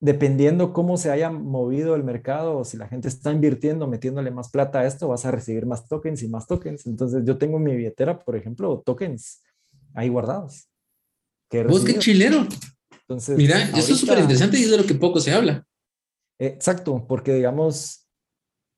[0.00, 4.50] dependiendo cómo se haya movido el mercado o si la gente está invirtiendo, metiéndole más
[4.50, 6.86] plata a esto, vas a recibir más tokens y más tokens.
[6.86, 9.42] Entonces yo tengo en mi billetera, por ejemplo, tokens
[9.94, 10.68] ahí guardados.
[11.68, 12.46] ¿Vos qué chilero?
[13.02, 15.64] Entonces, Mira, esto es súper interesante y es de lo que poco se habla.
[16.38, 18.05] Exacto, porque digamos,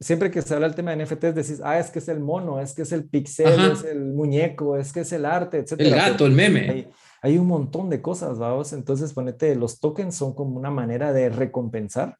[0.00, 2.60] siempre que se habla el tema de NFTs, decís, ah, es que es el mono,
[2.60, 5.74] es que es el pixel, es el muñeco, es que es el arte, etc.
[5.78, 6.88] El gato, el meme
[7.22, 8.72] hay un montón de cosas, vamos.
[8.72, 12.18] Entonces, ponete, los tokens son como una manera de recompensar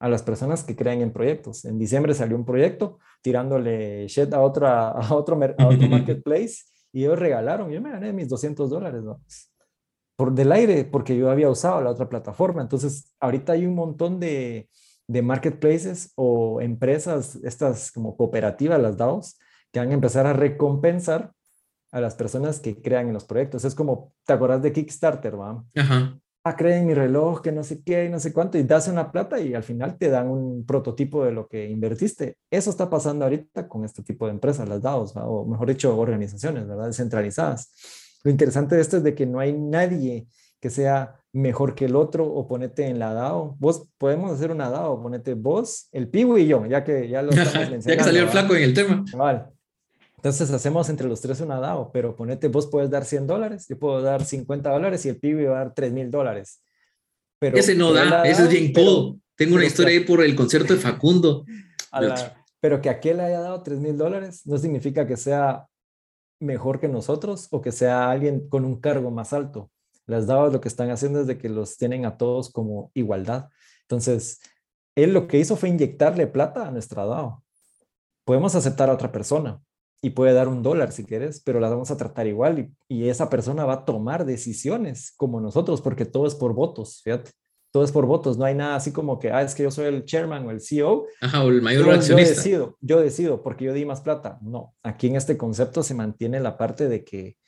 [0.00, 1.64] a las personas que crean en proyectos.
[1.64, 7.04] En diciembre salió un proyecto tirándole shit a, otra, a, otro, a otro marketplace y
[7.04, 9.50] ellos regalaron, yo me gané mis 200 dólares, vamos.
[10.16, 12.62] Por del aire, porque yo había usado la otra plataforma.
[12.62, 14.68] Entonces, ahorita hay un montón de,
[15.06, 19.38] de marketplaces o empresas, estas como cooperativas, las DAOs,
[19.72, 21.32] que van a empezar a recompensar
[21.92, 23.64] a las personas que crean en los proyectos.
[23.64, 25.64] Es como, ¿te acuerdas de Kickstarter, va?
[25.76, 26.18] Ajá.
[26.46, 29.40] Ah, creen mi reloj, que no sé qué, no sé cuánto, y das una plata
[29.40, 32.36] y al final te dan un prototipo de lo que invertiste.
[32.50, 36.66] Eso está pasando ahorita con este tipo de empresas, las DAOs, o mejor dicho, organizaciones,
[36.66, 36.88] ¿verdad?
[36.88, 37.72] Descentralizadas.
[38.24, 40.26] Lo interesante de esto es de que no hay nadie
[40.60, 43.56] que sea mejor que el otro o ponete en la DAO.
[43.58, 47.32] Vos podemos hacer una DAO, ponete vos, el Pibu y yo, ya que ya lo
[47.32, 49.04] estamos ya que salió el flaco en el tema.
[49.14, 49.42] Vale.
[50.16, 53.78] Entonces hacemos entre los tres una DAO, pero ponete, vos puedes dar 100 dólares, yo
[53.78, 56.62] puedo dar 50 dólares y el pibe va a dar 3 mil dólares.
[57.40, 59.20] Pero ese no da, ese es bien cool.
[59.36, 61.44] Tengo una historia ahí por el concierto de Facundo.
[62.60, 65.66] pero que aquel haya dado 3 mil dólares no significa que sea
[66.40, 69.70] mejor que nosotros o que sea alguien con un cargo más alto.
[70.06, 73.48] Las DAOs lo que están haciendo es de que los tienen a todos como igualdad.
[73.82, 74.40] Entonces,
[74.94, 77.42] él lo que hizo fue inyectarle plata a nuestra DAO.
[78.24, 79.60] Podemos aceptar a otra persona,
[80.04, 83.30] y puede dar un dólar si quieres, pero la vamos a tratar igual y, esa
[83.30, 87.30] persona va a tomar decisiones como nosotros, porque todo es por votos, fíjate.
[87.72, 89.86] Todo es por votos, no hay nada así como que, ah, es que yo soy
[89.86, 91.06] el chairman o el CEO.
[91.22, 92.34] Ajá, o el mayor yo, accionista.
[92.34, 94.38] Yo decido, yo decido porque yo di más plata.
[94.42, 97.38] No, aquí en este concepto se mantiene la parte de que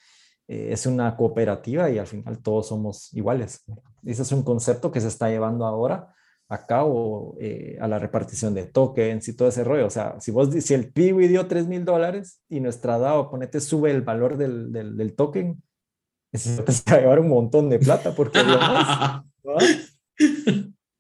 [0.49, 3.65] eh, es una cooperativa y al final todos somos iguales.
[4.05, 6.13] Ese es un concepto que se está llevando ahora
[6.49, 9.87] a cabo eh, a la repartición de tokens y todo ese rollo.
[9.87, 13.61] O sea, si vos, si el Piwi dio 3 mil dólares y nuestra DAO, ponete,
[13.61, 15.61] sube el valor del, del, del token,
[16.33, 18.39] se va a llevar un montón de plata porque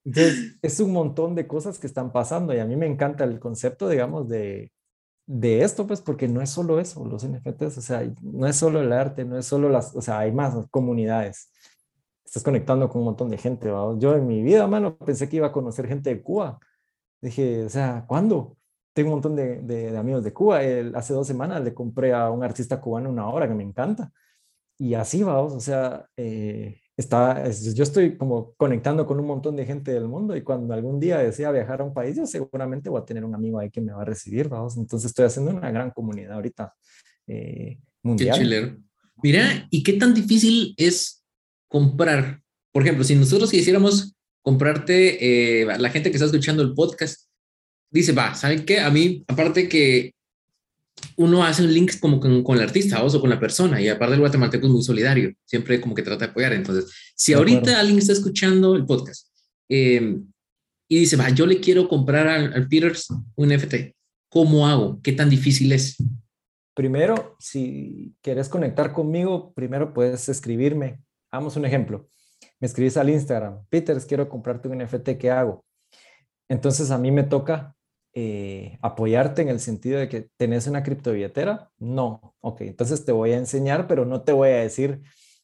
[0.04, 3.40] Entonces, es un montón de cosas que están pasando y a mí me encanta el
[3.40, 4.70] concepto, digamos, de,
[5.26, 8.80] de esto, pues, porque no es solo eso, los NFTs, o sea, no es solo
[8.80, 11.50] el arte, no es solo las, o sea, hay más comunidades
[12.26, 13.68] estás conectando con un montón de gente.
[13.98, 16.58] Yo en mi vida, mano, pensé que iba a conocer gente de Cuba.
[17.20, 18.56] Dije, o sea, ¿cuándo?
[18.92, 20.62] Tengo un montón de, de, amigos de Cuba.
[20.62, 24.12] El, hace dos semanas le compré a un artista cubano una obra que me encanta.
[24.78, 29.66] Y así, vamos, o sea, eh, está, yo estoy como conectando con un montón de
[29.66, 33.00] gente del mundo y cuando algún día desea viajar a un país, yo seguramente voy
[33.00, 34.76] a tener un amigo ahí que me va a recibir, vamos.
[34.76, 36.74] Entonces estoy haciendo una gran comunidad ahorita
[37.26, 38.36] eh, mundial.
[38.36, 38.76] Qué chilero.
[39.22, 41.24] Mira, ¿y qué tan difícil es
[41.68, 42.42] comprar,
[42.72, 47.28] por ejemplo, si nosotros quisiéramos comprarte, eh, la gente que está escuchando el podcast,
[47.90, 48.80] dice, va, ¿saben qué?
[48.80, 50.14] A mí, aparte que
[51.16, 54.14] uno hace un link como con, con el artista o con la persona y aparte
[54.14, 56.52] el guatemalteco es muy solidario, siempre como que trata de apoyar.
[56.52, 59.28] Entonces, si ahorita alguien está escuchando el podcast
[59.68, 60.18] eh,
[60.88, 63.74] y dice, va, yo le quiero comprar al, al Peters un NFT,
[64.28, 65.00] ¿cómo hago?
[65.02, 65.96] ¿Qué tan difícil es?
[66.74, 71.00] Primero, si quieres conectar conmigo, primero puedes escribirme.
[71.32, 72.08] Vamos un ejemplo.
[72.60, 75.64] Me escribís al Instagram, Peters, quiero comprarte un NFT, ¿qué hago?
[76.48, 77.75] Entonces a mí me toca
[78.18, 81.68] eh, apoyarte en el sentido de que tenés una criptobilletera.
[81.78, 85.02] No, ok, entonces te voy a enseñar, pero no te voy a decir,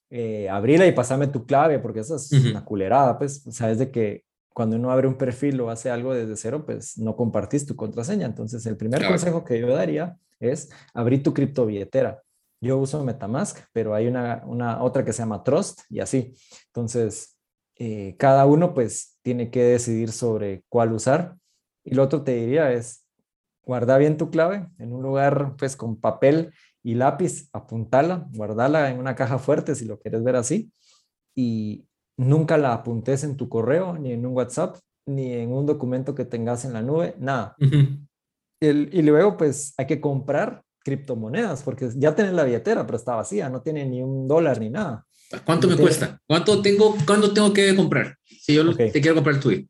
[0.08, 4.24] eh, abrila y pasame tu clave, porque eso es una culerada, pues, sabes de que
[4.54, 8.24] cuando uno abre un perfil o hace algo desde cero, pues no compartís tu contraseña.
[8.24, 12.22] Entonces, el primer consejo que yo daría es abrir tu criptobilletera.
[12.58, 16.34] Yo uso Metamask, pero hay una, una otra que se llama Trust y así.
[16.68, 17.36] Entonces,
[17.76, 21.36] eh, cada uno pues tiene que decidir sobre cuál usar.
[21.84, 23.06] Y lo otro te diría es,
[23.64, 26.52] guarda bien tu clave en un lugar pues con papel
[26.82, 30.72] y lápiz, apuntala, guardala en una caja fuerte si lo quieres ver así.
[31.34, 34.76] Y nunca la apuntes en tu correo, ni en un WhatsApp,
[35.06, 37.56] ni en un documento que tengas en la nube, nada
[38.62, 43.48] y luego, pues, hay que comprar criptomonedas, porque ya tenés la billetera, pero está vacía,
[43.48, 45.04] no tiene ni un dólar ni nada.
[45.44, 46.20] ¿Cuánto me cuesta?
[46.26, 48.16] ¿Cuánto tengo, ¿Cuándo tengo que comprar?
[48.24, 49.66] Si yo te quiero comprar el tuyo.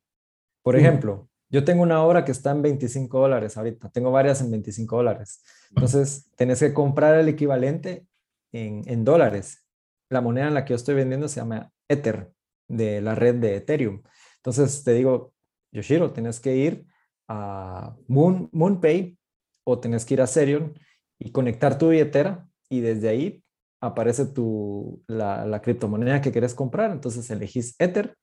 [0.63, 4.51] Por ejemplo, yo tengo una obra que está en 25 dólares ahorita, tengo varias en
[4.51, 5.45] 25 dólares.
[5.69, 8.07] Entonces, tenés que comprar el equivalente
[8.53, 9.65] en, en dólares.
[10.09, 12.33] La moneda en la que yo estoy vendiendo se llama Ether,
[12.69, 14.03] de la red de Ethereum.
[14.37, 15.35] Entonces, te digo,
[15.73, 16.87] Yoshiro, tienes que ir
[17.29, 19.19] a Moon, MoonPay
[19.65, 20.75] o tenés que ir a Serion
[21.19, 23.45] y conectar tu billetera y desde ahí
[23.81, 26.91] aparece tu, la, la criptomoneda que quieres comprar.
[26.93, 28.17] Entonces elegís Ether,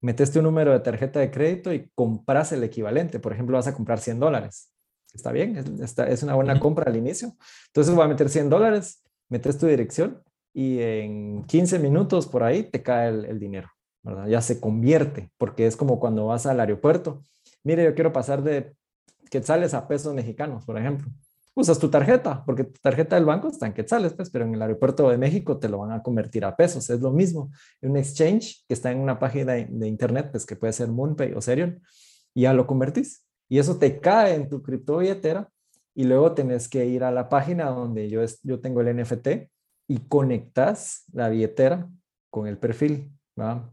[0.00, 3.18] metes tu número de tarjeta de crédito y compras el equivalente.
[3.18, 4.72] Por ejemplo, vas a comprar 100 dólares.
[5.12, 7.34] Está bien, es, es una buena compra al inicio.
[7.68, 10.22] Entonces voy a meter 100 dólares, metes tu dirección
[10.52, 13.68] y en 15 minutos por ahí te cae el, el dinero.
[14.02, 14.28] ¿verdad?
[14.28, 17.22] Ya se convierte, porque es como cuando vas al aeropuerto
[17.68, 18.74] mire, yo quiero pasar de
[19.30, 21.08] quetzales a pesos mexicanos, por ejemplo.
[21.58, 24.62] Usas tu tarjeta, porque tu tarjeta del banco está en quetzales, pues, pero en el
[24.62, 26.88] aeropuerto de México te lo van a convertir a pesos.
[26.88, 27.50] Es lo mismo.
[27.82, 31.40] Un exchange que está en una página de, internet, pues que puede ser MoonPay o
[31.40, 31.82] Serion,
[32.32, 33.26] y ya lo convertís.
[33.48, 35.48] Y eso te cae en tu criptobilletera
[35.96, 39.28] y luego tenés que ir a la página donde yo, yo tengo el NFT
[39.88, 41.88] y conectas la billetera
[42.30, 43.68] con el perfil, ¿va?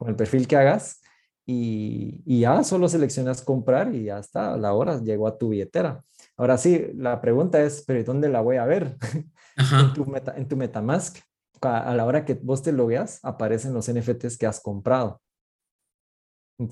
[0.00, 1.00] con el perfil que hagas
[1.46, 6.02] y, ya solo seleccionas comprar y ya está, la hora llegó a tu billetera.
[6.40, 8.96] Ahora sí, la pregunta es, ¿pero dónde la voy a ver?
[9.56, 11.18] en, tu en tu Metamask,
[11.60, 15.20] a, la hora que vos te logueas, aparecen los NFTs que has comprado.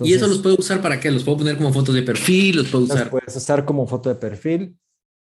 [0.01, 1.11] ¿Y eso los puedo usar para qué?
[1.11, 2.57] ¿Los puedo poner como fotos de perfil?
[2.57, 3.01] ¿Los puedo usar?
[3.01, 4.79] Los puedes usar como foto de perfil.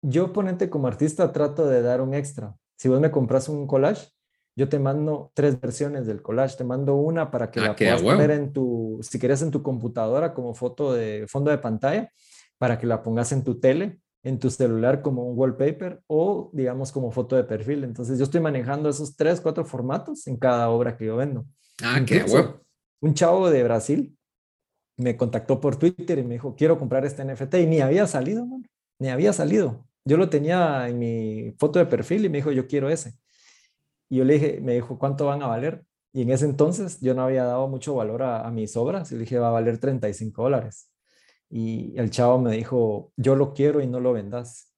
[0.00, 2.56] Yo, ponente como artista, trato de dar un extra.
[2.78, 4.08] Si vos me compras un collage,
[4.56, 6.56] yo te mando tres versiones del collage.
[6.56, 9.62] Te mando una para que ah, la puedas poner en tu, si quieres en tu
[9.62, 12.10] computadora como foto de fondo de pantalla,
[12.56, 16.92] para que la pongas en tu tele, en tu celular como un wallpaper o digamos
[16.92, 17.84] como foto de perfil.
[17.84, 21.44] Entonces yo estoy manejando esos tres, cuatro formatos en cada obra que yo vendo.
[21.82, 22.60] Ah, qué bueno.
[23.00, 24.16] Un chavo de Brasil
[24.96, 28.46] me contactó por Twitter y me dijo, quiero comprar este NFT y ni había salido,
[28.98, 29.84] ni había salido.
[30.04, 33.14] Yo lo tenía en mi foto de perfil y me dijo, yo quiero ese.
[34.08, 35.84] Y yo le dije, me dijo, ¿cuánto van a valer?
[36.12, 39.22] Y en ese entonces yo no había dado mucho valor a, mis obras y le
[39.22, 40.91] dije, va a valer 35 dólares.
[41.54, 44.72] Y el chavo me dijo, yo lo quiero y no lo vendas.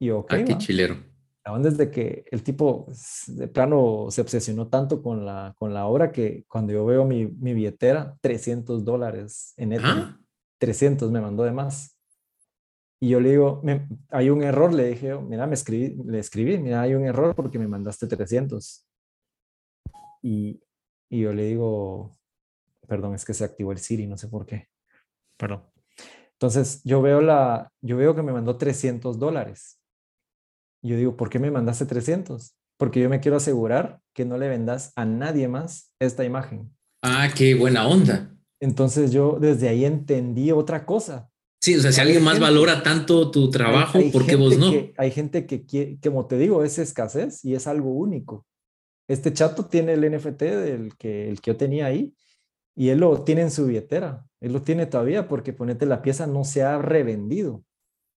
[0.00, 0.32] Y yo, ok.
[0.32, 0.96] Ah, qué chilero.
[1.44, 2.88] Aún desde que el tipo
[3.28, 7.26] de plano se obsesionó tanto con la, con la obra que cuando yo veo mi,
[7.26, 10.18] mi billetera, 300 dólares en Ethereum,
[10.58, 11.96] 300 me mandó de más.
[13.00, 13.62] Y yo le digo,
[14.10, 17.60] hay un error, le dije, mira, me escribí, le escribí, mira, hay un error porque
[17.60, 18.84] me mandaste 300.
[20.22, 20.60] Y,
[21.08, 22.16] y yo le digo,
[22.88, 24.68] perdón, es que se activó el Siri, no sé por qué.
[25.36, 25.71] Perdón.
[26.42, 29.78] Entonces, yo veo, la, yo veo que me mandó 300 dólares.
[30.82, 32.56] Yo digo, ¿por qué me mandaste 300?
[32.76, 36.74] Porque yo me quiero asegurar que no le vendas a nadie más esta imagen.
[37.00, 38.34] Ah, qué buena onda.
[38.58, 41.30] Entonces yo desde ahí entendí otra cosa.
[41.60, 44.72] Sí, o sea, si alguien más valora tanto tu trabajo, ¿por qué vos no?
[44.96, 48.44] hay gente que, quiere, como te digo, es escasez y es algo único.
[49.06, 52.12] Este chato tiene el NFT del que, el que yo tenía ahí
[52.74, 54.26] y él lo tiene en su billetera.
[54.42, 57.64] Él lo tiene todavía porque ponete la pieza no se ha revendido.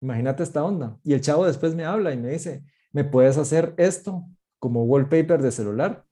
[0.02, 0.98] Imagínate esta onda.
[1.04, 4.26] Y el chavo después me habla y me dice, ¿me puedes hacer esto
[4.58, 6.04] como wallpaper de celular?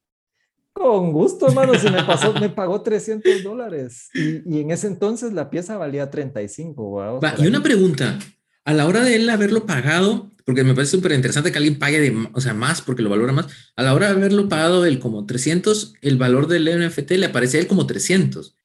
[0.71, 4.09] Con gusto, hermano, si me pasó, me pagó 300 dólares.
[4.13, 7.19] Y, en ese entonces la pieza valía 35.
[7.39, 8.19] y una pregunta,
[8.65, 11.99] a la hora de él haberlo pagado, porque me parece súper interesante que alguien pague
[11.99, 14.99] de, o sea, más porque lo valora más, a la hora de haberlo pagado él
[14.99, 18.55] como 300, el valor del NFT le aparece a él como 300,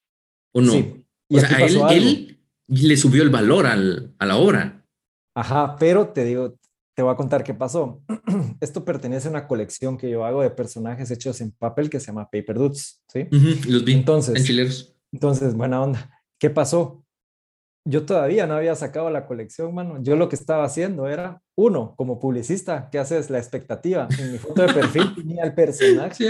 [0.53, 0.73] ¿o no?
[0.73, 1.05] Sí.
[1.31, 4.85] O sea, a él, él, le subió el valor al, a la obra.
[5.35, 6.59] Ajá, pero te digo,
[6.99, 8.03] te voy a contar qué pasó.
[8.61, 12.07] Esto pertenece a una colección que yo hago de personajes hechos en papel que se
[12.07, 13.29] llama Paper Dudes, ¿sí?
[13.69, 14.69] los vi entonces, en
[15.13, 16.11] Entonces, buena onda.
[16.41, 17.05] ¿Qué pasó?
[17.85, 20.03] Yo todavía no había sacado la colección, mano.
[20.03, 23.31] Yo lo que estaba haciendo era, uno, como publicista, ¿qué haces?
[23.31, 24.09] La expectativa.
[24.19, 26.15] En mi foto de perfil tenía el personaje.
[26.15, 26.27] Sí,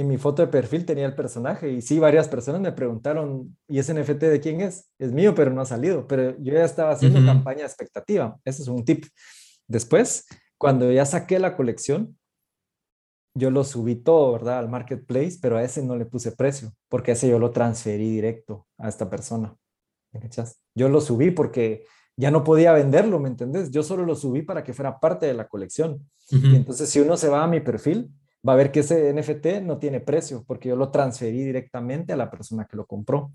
[0.00, 3.78] en mi foto de perfil tenía el personaje y sí, varias personas me preguntaron, ¿y
[3.78, 4.90] ese NFT de quién es?
[4.98, 6.06] Es mío, pero no ha salido.
[6.06, 8.38] Pero yo ya estaba haciendo campaña de expectativa.
[8.44, 9.06] Ese es un tip.
[9.66, 10.26] Después,
[10.56, 12.16] cuando ya saqué la colección,
[13.34, 14.58] yo lo subí todo, ¿verdad?
[14.58, 18.66] Al marketplace, pero a ese no le puse precio, porque ese yo lo transferí directo
[18.78, 19.56] a esta persona.
[20.74, 21.84] Yo lo subí porque
[22.16, 23.70] ya no podía venderlo, ¿me entendés?
[23.70, 26.08] Yo solo lo subí para que fuera parte de la colección.
[26.30, 28.10] entonces, si uno se va a mi perfil,
[28.46, 32.16] va a ver que ese NFT no tiene precio, porque yo lo transferí directamente a
[32.16, 33.32] la persona que lo compró,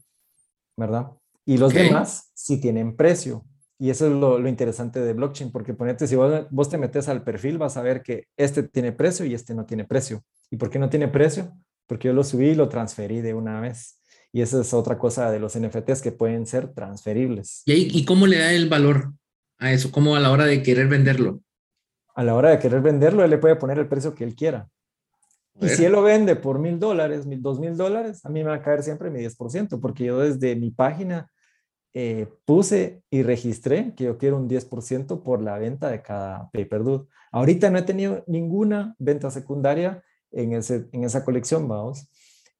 [0.78, 1.12] ¿verdad?
[1.46, 3.46] Y los demás sí tienen precio.
[3.80, 7.58] Y eso es lo, interesante de blockchain, porque ponete, si vos, te metes al perfil,
[7.58, 10.24] vas a ver que este tiene precio y este no tiene precio.
[10.50, 11.52] ¿Y por qué no tiene precio?
[11.86, 14.00] Porque yo lo subí y lo transferí de una vez.
[14.32, 17.62] Y esa es otra cosa de los NFTs que pueden ser transferibles.
[17.66, 19.14] ¿Y, ¿Y cómo le da el valor
[19.58, 19.92] a eso?
[19.92, 21.42] ¿Cómo a la hora de querer venderlo?
[22.16, 24.70] A la hora de querer venderlo, él le puede poner el precio que él quiera.
[25.62, 28.50] Y si él lo vende por mil dólares, mil, dos mil dólares, a mí me
[28.50, 31.30] va a caer siempre mi 10%, porque yo desde mi página
[31.94, 36.84] eh, puse y registré que yo quiero un 10% por la venta de cada paper
[36.84, 37.06] dude.
[37.32, 42.10] Ahorita no he tenido ninguna venta secundaria en, ese, en esa colección, vamos.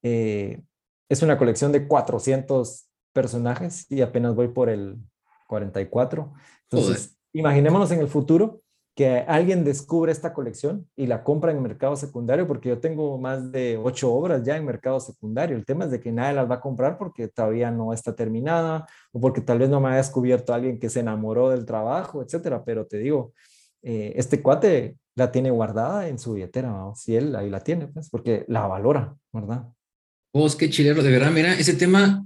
[0.04, 0.62] Eh,
[1.10, 4.98] es una colección de 400 personajes y apenas voy por el
[5.48, 6.34] 44.
[6.70, 8.63] Entonces, imaginémonos en el futuro
[8.96, 13.52] que alguien descubre esta colección y la compra en mercado secundario, porque yo tengo más
[13.52, 15.58] de ocho obras ya en mercado secundario.
[15.58, 18.88] El tema es de que nadie las va a comprar porque todavía no está terminada
[19.12, 22.64] o porque tal vez no me haya descubierto alguien que se enamoró del trabajo, etcétera.
[22.64, 23.34] Pero te digo,
[23.82, 27.88] eh, este cuate la tiene guardada en su billetera, vamos, si él ahí la tiene,
[27.88, 29.68] pues, porque la valora, ¿verdad?
[30.34, 32.26] Vos, qué chilero, de verdad, mira, ese tema,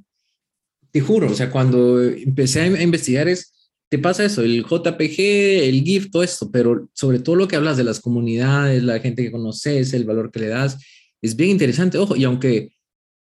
[0.92, 3.57] te juro, o sea, cuando empecé a investigar es
[3.90, 7.78] te pasa eso, el JPG, el GIF, todo esto, pero sobre todo lo que hablas
[7.78, 10.78] de las comunidades, la gente que conoces, el valor que le das,
[11.22, 11.98] es bien interesante.
[11.98, 12.74] Ojo, y aunque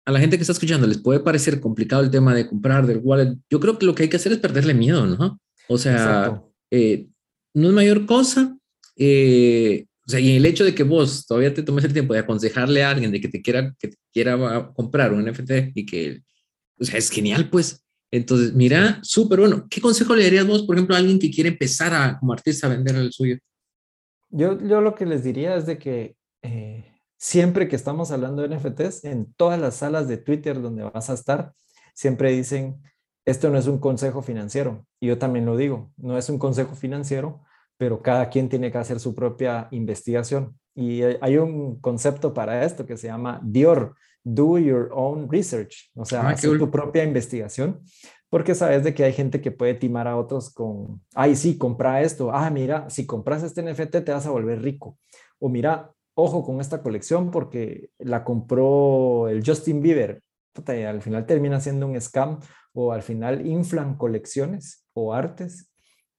[0.06, 3.02] a la gente que está escuchando les puede parecer complicado el tema de comprar del
[3.04, 5.40] wallet, yo creo que lo que hay que hacer es perderle miedo, ¿no?
[5.68, 6.42] O sea,
[6.72, 7.08] eh,
[7.54, 8.58] no es mayor cosa.
[8.96, 12.20] Eh, o sea, y el hecho de que vos todavía te tomes el tiempo de
[12.20, 16.22] aconsejarle a alguien de que te quiera, que quiera comprar un NFT y que,
[16.78, 17.83] o sea, es genial, pues.
[18.16, 19.66] Entonces, mira, súper bueno.
[19.68, 22.68] ¿Qué consejo le darías vos, por ejemplo, a alguien que quiere empezar a, como artista
[22.68, 23.40] a vender el suyo?
[24.30, 26.86] Yo, yo lo que les diría es de que eh,
[27.18, 31.16] siempre que estamos hablando de NFTs, en todas las salas de Twitter donde vas a
[31.16, 31.54] estar,
[31.96, 32.84] siempre dicen,
[33.26, 34.86] esto no es un consejo financiero.
[35.00, 37.42] Y yo también lo digo, no es un consejo financiero,
[37.78, 40.56] pero cada quien tiene que hacer su propia investigación.
[40.76, 46.06] Y hay un concepto para esto que se llama Dior, do your own research, o
[46.06, 47.82] sea, ah, hacer tu propia investigación,
[48.30, 52.02] porque sabes de que hay gente que puede timar a otros con, ay, sí, compra
[52.02, 54.98] esto, ah, mira, si compras este NFT te vas a volver rico,
[55.40, 60.22] o mira, ojo con esta colección porque la compró el Justin Bieber,
[60.68, 62.40] y al final termina siendo un scam,
[62.74, 65.72] o al final inflan colecciones o artes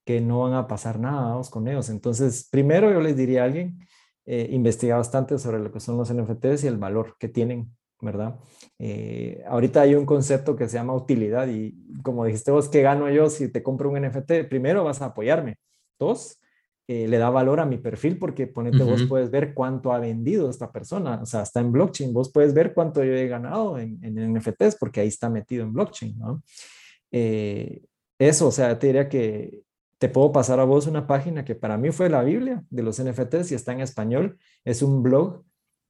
[0.04, 1.88] que no van a pasar nada vamos, con ellos.
[1.88, 3.78] Entonces, primero yo les diría a alguien,
[4.26, 7.74] eh, investiga bastante sobre lo que son los NFTs y el valor que tienen
[8.04, 8.36] ¿verdad?
[8.78, 13.10] Eh, ahorita hay un concepto que se llama utilidad y como dijiste vos, ¿qué gano
[13.10, 14.48] yo si te compro un NFT?
[14.48, 15.56] Primero vas a apoyarme.
[15.98, 16.40] Dos,
[16.86, 20.50] eh, le da valor a mi perfil porque ponete, vos puedes ver cuánto ha vendido
[20.50, 23.98] esta persona, o sea, está en blockchain, vos puedes ver cuánto yo he ganado en,
[24.04, 26.42] en NFTs porque ahí está metido en blockchain, ¿no?
[27.10, 27.80] Eh,
[28.18, 29.62] eso, o sea, te diría que
[29.98, 33.02] te puedo pasar a vos una página que para mí fue la Biblia de los
[33.02, 35.42] NFTs y está en español, es un blog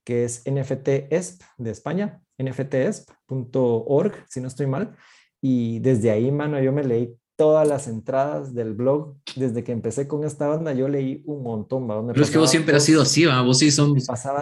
[0.04, 4.96] que es NFTESP de España, nftesp.org, si no estoy mal.
[5.40, 9.16] Y desde ahí, mano, yo me leí todas las entradas del blog.
[9.36, 11.88] Desde que empecé con esta banda, yo leí un montón.
[11.88, 12.06] ¿va?
[12.06, 13.42] Pero es que vos siempre has sido así, ¿va?
[13.42, 13.94] Vos sí son,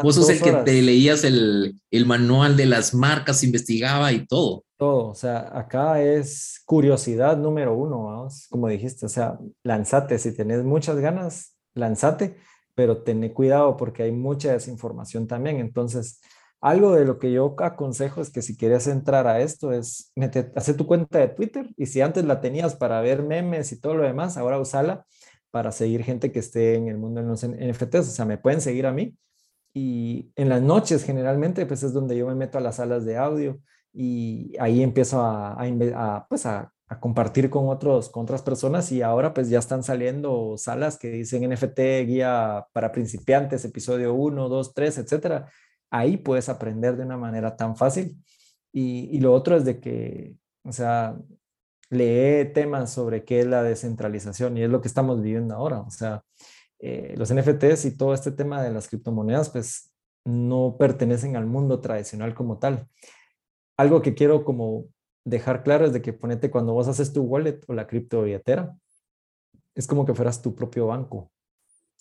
[0.02, 4.64] vos sos el que te leías el, el manual de las marcas, investigaba y todo.
[4.76, 10.34] Todo, o sea, acá es curiosidad número uno, vamos, como dijiste, o sea, lanzate, si
[10.34, 12.36] tenés muchas ganas, lanzate
[12.74, 15.58] pero tené cuidado porque hay mucha desinformación también.
[15.58, 16.20] Entonces,
[16.60, 20.12] algo de lo que yo aconsejo es que si quieres entrar a esto es
[20.54, 23.96] hacer tu cuenta de Twitter y si antes la tenías para ver memes y todo
[23.96, 25.04] lo demás, ahora usala
[25.50, 28.08] para seguir gente que esté en el mundo de los NFTs.
[28.08, 29.16] O sea, me pueden seguir a mí
[29.74, 33.16] y en las noches generalmente pues es donde yo me meto a las salas de
[33.16, 33.60] audio
[33.92, 39.02] y ahí empiezo a, a, pues a, a, compartir con, otros, con otras personas y
[39.02, 44.74] ahora pues ya están saliendo salas que dicen NFT, guía para principiantes, episodio 1, 2,
[44.74, 45.50] 3, etcétera.
[45.90, 48.16] Ahí puedes aprender de una manera tan fácil.
[48.72, 50.34] Y, y lo otro es de que,
[50.64, 51.16] o sea,
[51.90, 55.80] lee temas sobre qué es la descentralización y es lo que estamos viviendo ahora.
[55.80, 56.22] O sea,
[56.78, 59.92] eh, los NFTs y todo este tema de las criptomonedas, pues
[60.24, 62.88] no pertenecen al mundo tradicional como tal
[63.76, 64.86] algo que quiero como
[65.24, 68.76] dejar claro es de que ponete cuando vos haces tu wallet o la cripto billetera,
[69.74, 71.30] es como que fueras tu propio banco.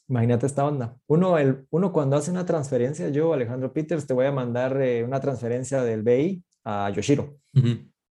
[0.08, 0.98] Imagínate esta onda.
[1.08, 5.04] Uno, el, uno cuando hace una transferencia, yo, Alejandro Peters, te voy a mandar eh,
[5.04, 7.38] una transferencia del BI a Yoshiro.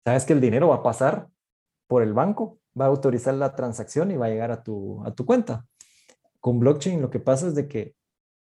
[0.05, 1.28] Sabes que el dinero va a pasar
[1.86, 5.14] por el banco, va a autorizar la transacción y va a llegar a tu, a
[5.14, 5.66] tu cuenta.
[6.40, 7.94] Con blockchain lo que pasa es de que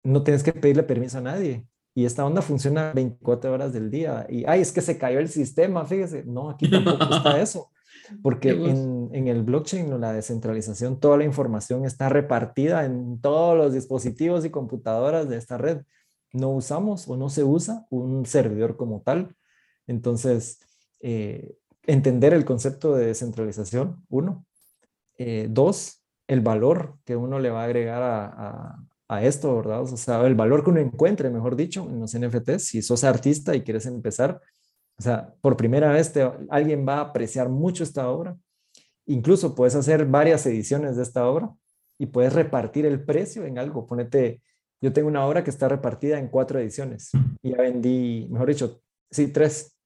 [0.04, 4.26] no tienes que pedirle permiso a nadie y esta onda funciona 24 horas del día.
[4.28, 6.24] Y, ay, es que se cayó el sistema, fíjese.
[6.24, 7.70] No, aquí tampoco está eso.
[8.22, 13.56] Porque en, en, el blockchain o la descentralización, toda la información está repartida en todos
[13.56, 15.82] los dispositivos y computadoras de esta red.
[16.32, 19.36] No usamos o no se usa un servidor como tal.
[19.86, 20.60] Entonces,
[21.00, 24.46] eh, entender el concepto de descentralización, uno.
[25.18, 29.82] Eh, dos, el valor que uno le va a agregar a, a esto, ¿verdad?
[29.82, 33.56] O sea, el valor que uno encuentre, mejor dicho, en los NFTs, si sos artista
[33.56, 34.40] y quieres empezar,
[34.98, 36.12] o sea, por primera vez
[36.50, 38.36] alguien va a apreciar mucho esta obra.
[39.06, 41.50] Incluso puedes hacer varias ediciones de esta obra
[41.98, 43.86] y puedes repartir el precio en algo.
[43.86, 44.42] Ponete,
[44.80, 47.10] yo tengo una obra que está repartida en cuatro ediciones
[47.42, 49.76] y ya vendí, mejor dicho, sí, tres,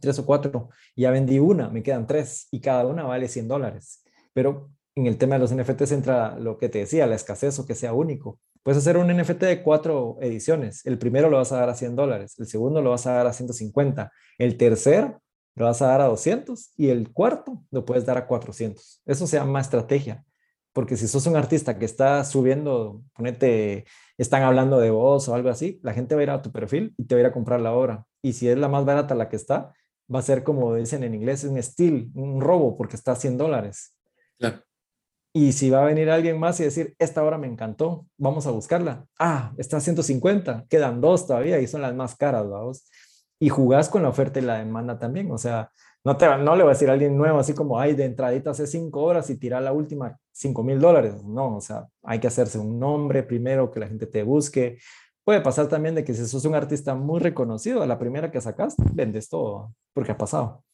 [0.00, 0.70] tres o cuatro.
[0.94, 4.04] Y ya vendí una, me quedan tres y cada una vale 100 dólares.
[4.32, 7.66] Pero en el tema de los NFTs entra lo que te decía, la escasez o
[7.66, 8.40] que sea único.
[8.68, 10.84] Puedes hacer un NFT de cuatro ediciones.
[10.84, 13.26] El primero lo vas a dar a 100 dólares, el segundo lo vas a dar
[13.26, 15.16] a 150, el tercer
[15.54, 19.00] lo vas a dar a 200 y el cuarto lo puedes dar a 400.
[19.06, 20.22] Eso se llama estrategia,
[20.74, 23.86] porque si sos un artista que está subiendo, ponete,
[24.18, 26.92] están hablando de vos o algo así, la gente va a ir a tu perfil
[26.98, 28.04] y te va a ir a comprar la obra.
[28.20, 29.72] Y si es la más barata la que está,
[30.14, 33.38] va a ser como dicen en inglés, un steal, un robo, porque está a 100
[33.38, 33.94] dólares.
[34.38, 34.62] Claro.
[35.32, 38.50] Y si va a venir alguien más y decir, esta hora me encantó, vamos a
[38.50, 39.06] buscarla.
[39.18, 42.84] Ah, está a 150, quedan dos todavía y son las más caras, vamos.
[43.38, 45.30] Y jugás con la oferta y la demanda también.
[45.30, 45.70] O sea,
[46.04, 48.50] no, te, no le va a decir a alguien nuevo así como, ay, de entradita
[48.50, 51.22] hace cinco horas y tirar la última cinco mil dólares.
[51.24, 54.78] No, o sea, hay que hacerse un nombre primero, que la gente te busque.
[55.24, 58.40] Puede pasar también de que si sos un artista muy reconocido, a la primera que
[58.40, 60.64] sacas, vendes todo, porque ha pasado.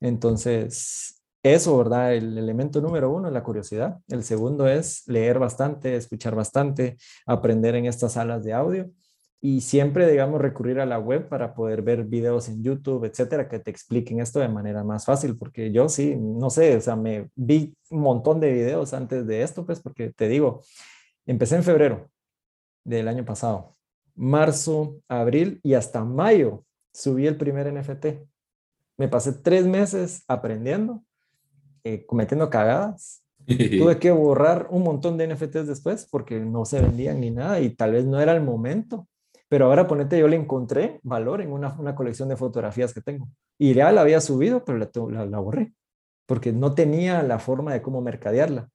[0.00, 2.14] Entonces, eso, ¿verdad?
[2.14, 3.98] El elemento número uno es la curiosidad.
[4.08, 8.90] El segundo es leer bastante, escuchar bastante, aprender en estas salas de audio
[9.44, 13.58] y siempre, digamos, recurrir a la web para poder ver videos en YouTube, etcétera, que
[13.58, 17.28] te expliquen esto de manera más fácil, porque yo sí, no sé, o sea, me
[17.34, 20.62] vi un montón de videos antes de esto, pues, porque te digo,
[21.26, 22.08] empecé en febrero
[22.84, 23.76] del año pasado,
[24.14, 28.06] marzo, abril y hasta mayo subí el primer NFT.
[28.96, 31.02] Me pasé tres meses aprendiendo
[31.84, 33.22] eh, cometiendo cagadas.
[33.46, 37.70] Tuve que borrar un montón de NFTs después porque no se vendían ni nada y
[37.70, 39.08] tal vez no era el momento.
[39.48, 43.28] Pero ahora ponete, yo le encontré valor en una, una colección de fotografías que tengo.
[43.58, 45.74] Y ya la había subido, pero la, la, borré
[46.26, 48.70] porque no tenía la forma de cómo mercadearla.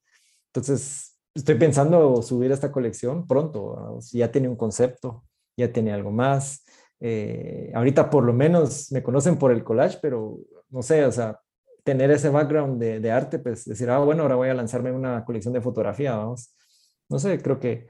[0.53, 3.97] Entonces, estoy pensando subir esta colección pronto.
[4.01, 5.23] Si ya tiene un concepto,
[5.57, 6.63] ya tiene algo más.
[6.99, 10.37] Eh, ahorita por lo menos me conocen por el collage, pero
[10.69, 11.39] no sé, o sea,
[11.87, 15.23] tener ese background de, de, arte, pues decir, ah, bueno, ahora voy a lanzarme una
[15.23, 16.53] colección de fotografía, vamos.
[17.07, 17.87] No sé, creo que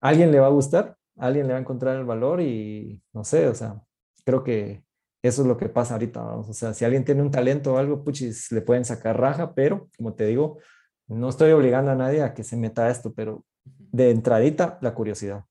[0.00, 3.00] a alguien le va a gustar, a alguien le va a encontrar el valor y
[3.12, 3.80] no sé, o sea,
[4.24, 4.82] creo que
[5.22, 6.48] eso es lo que pasa ahorita, vamos.
[6.48, 9.88] O sea, si alguien tiene un talento o algo, puchis, le pueden sacar raja, pero
[9.96, 10.58] como te digo,
[11.06, 14.92] no estoy obligando a nadie a que se meta a esto, pero de entradita, la
[14.92, 15.44] curiosidad.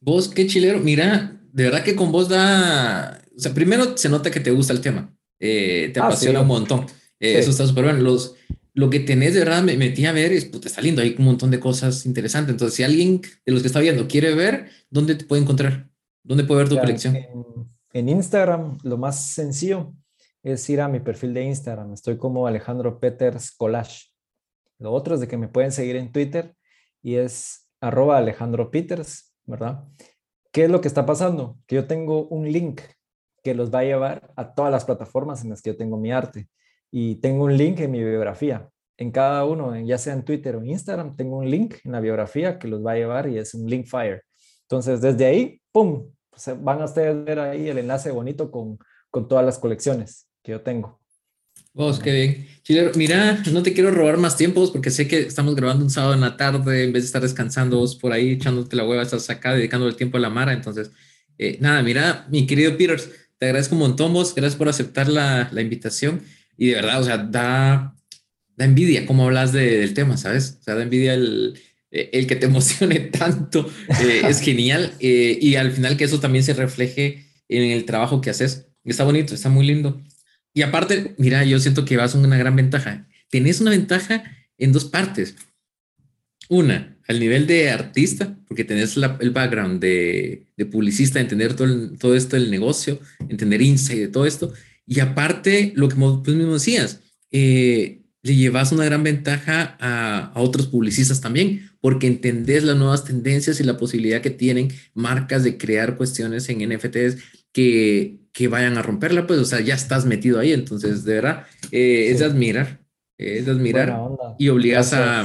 [0.00, 4.32] Vos, qué chilero, mira, de verdad que con vos da, o sea, primero se nota
[4.32, 5.11] que te gusta el tema.
[5.44, 6.86] Eh, te ah, apasiona un montón.
[7.18, 7.98] Eh, eso está súper bueno.
[7.98, 8.36] Los,
[8.74, 11.24] lo que tenés de verdad me metí a ver es, puta, está lindo, hay un
[11.24, 12.52] montón de cosas interesantes.
[12.52, 15.88] Entonces, si alguien de los que está viendo quiere ver, ¿dónde te puede encontrar?
[16.22, 17.18] ¿Dónde puede ver tu colección?
[17.92, 19.92] En, Instagram, lo más sencillo
[20.44, 21.92] es ir a mi perfil de Instagram.
[21.92, 24.12] Estoy como Alejandro Peters Collage.
[24.78, 26.54] Lo otro es de que me pueden seguir en Twitter
[27.02, 29.84] y es arroba Alejandro Peters, ¿verdad?
[30.52, 31.58] ¿Qué es lo que está pasando?
[31.66, 32.80] Que yo tengo un link
[33.42, 36.12] que los va a llevar a todas las plataformas en las que yo tengo mi
[36.12, 36.48] arte.
[36.90, 38.68] Y tengo un link en mi biografía.
[38.96, 42.58] En cada uno, ya sea en Twitter o Instagram, tengo un link en la biografía
[42.58, 44.22] que los va a llevar y es un link fire.
[44.62, 46.08] Entonces, desde ahí, ¡pum!
[46.60, 48.78] van a ustedes ver ahí el enlace bonito con,
[49.10, 51.00] con todas las colecciones que yo tengo.
[51.74, 52.48] Vos, qué bien.
[52.62, 56.14] Chilero, mira, no te quiero robar más tiempos porque sé que estamos grabando un sábado
[56.14, 59.30] en la tarde, en vez de estar descansando vos por ahí, echándote la hueva, estás
[59.30, 60.52] acá dedicando el tiempo a la Mara.
[60.52, 60.90] Entonces,
[61.38, 63.10] eh, nada, mira, mi querido Peters,
[63.42, 66.22] te agradezco un montón vos, gracias por aceptar la, la invitación.
[66.56, 67.92] Y de verdad, o sea, da,
[68.54, 70.58] da envidia cómo hablas de, del tema, ¿sabes?
[70.60, 73.68] O sea, da envidia el, el que te emocione tanto,
[74.00, 74.94] eh, es genial.
[75.00, 78.68] Eh, y al final que eso también se refleje en el trabajo que haces.
[78.84, 80.00] Está bonito, está muy lindo.
[80.54, 83.08] Y aparte, mira, yo siento que vas a una gran ventaja.
[83.28, 84.22] Tenés una ventaja
[84.56, 85.34] en dos partes.
[86.52, 92.14] Una, al nivel de artista, porque tenés el background de, de publicista, entender todo, todo
[92.14, 94.52] esto del negocio, entender insight de todo esto.
[94.86, 97.00] Y aparte, lo que vos mismo decías,
[97.30, 103.06] eh, le llevas una gran ventaja a, a, otros publicistas también, porque entendés las nuevas
[103.06, 107.16] tendencias y la posibilidad que tienen marcas de crear cuestiones en NFTs
[107.52, 111.46] que, que vayan a romperla, pues, o sea, ya estás metido ahí, entonces, de verdad,
[111.70, 112.84] eh, es de admirar,
[113.16, 113.96] es de admirar
[114.38, 115.24] y obligas a,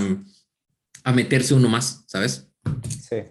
[1.07, 2.51] a, meterse uno más, ¿sabes?
[3.07, 3.23] Sí.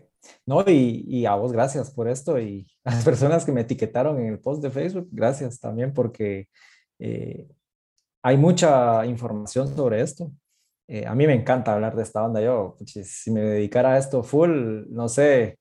[0.44, 4.18] No, y, y, a vos gracias por esto y a las personas que me etiquetaron
[4.20, 6.48] en el post de Facebook, gracias también porque
[6.98, 7.48] eh,
[8.22, 10.32] hay mucha información sobre esto.
[10.88, 12.40] Eh, a mí me encanta hablar de esta onda.
[12.40, 15.58] Yo, si me dedicara a esto full, no sé,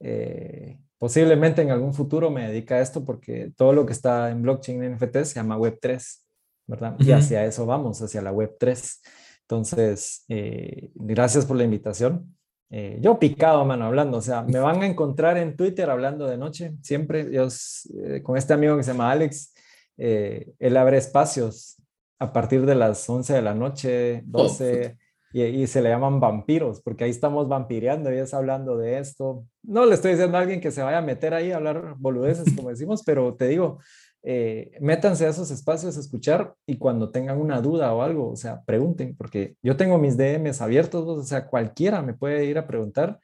[0.00, 4.42] eh, posiblemente en algún futuro me dedica a esto porque todo lo que está en
[4.42, 6.22] blockchain en NFT se llama Web3,
[6.66, 6.96] ¿verdad?
[6.98, 9.00] Y hacia eso vamos, hacia la Web3.
[9.50, 12.36] Entonces, eh, gracias por la invitación.
[12.68, 16.36] Eh, yo picado, mano, hablando, o sea, me van a encontrar en Twitter hablando de
[16.36, 17.32] noche, siempre.
[17.32, 17.48] Yo,
[18.04, 19.54] eh, con este amigo que se llama Alex,
[19.96, 21.82] él abre espacios
[22.18, 24.96] a partir de las 11 de la noche, 12
[25.32, 29.46] y, se le llaman vampiros, porque ahí estamos vampireando y es hablando de esto.
[29.62, 32.54] No le estoy diciendo a alguien que se vaya a meter ahí a hablar boludeces,
[32.54, 33.78] como decimos, pero te digo,
[34.22, 38.36] eh, métanse a esos espacios a escuchar y cuando tengan una duda o algo, o
[38.36, 42.66] sea, pregunten, porque yo tengo mis DMs abiertos, o sea, cualquiera me puede ir a
[42.66, 43.20] preguntar,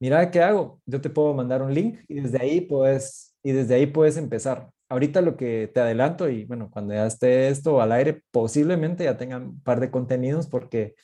[0.00, 0.80] mira, ¿qué hago?
[0.86, 4.70] Yo te puedo mandar un link y desde ahí puedes, y desde ahí puedes empezar.
[4.88, 9.16] Ahorita lo que te adelanto y bueno, cuando ya esté esto al aire, posiblemente ya
[9.16, 10.94] tengan un par de contenidos porque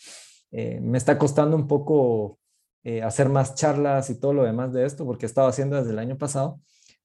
[0.51, 2.39] eh, me está costando un poco
[2.85, 5.91] eh, hacer más charlas y todo lo demás de esto, porque he estado haciendo desde
[5.91, 6.61] el año pasado,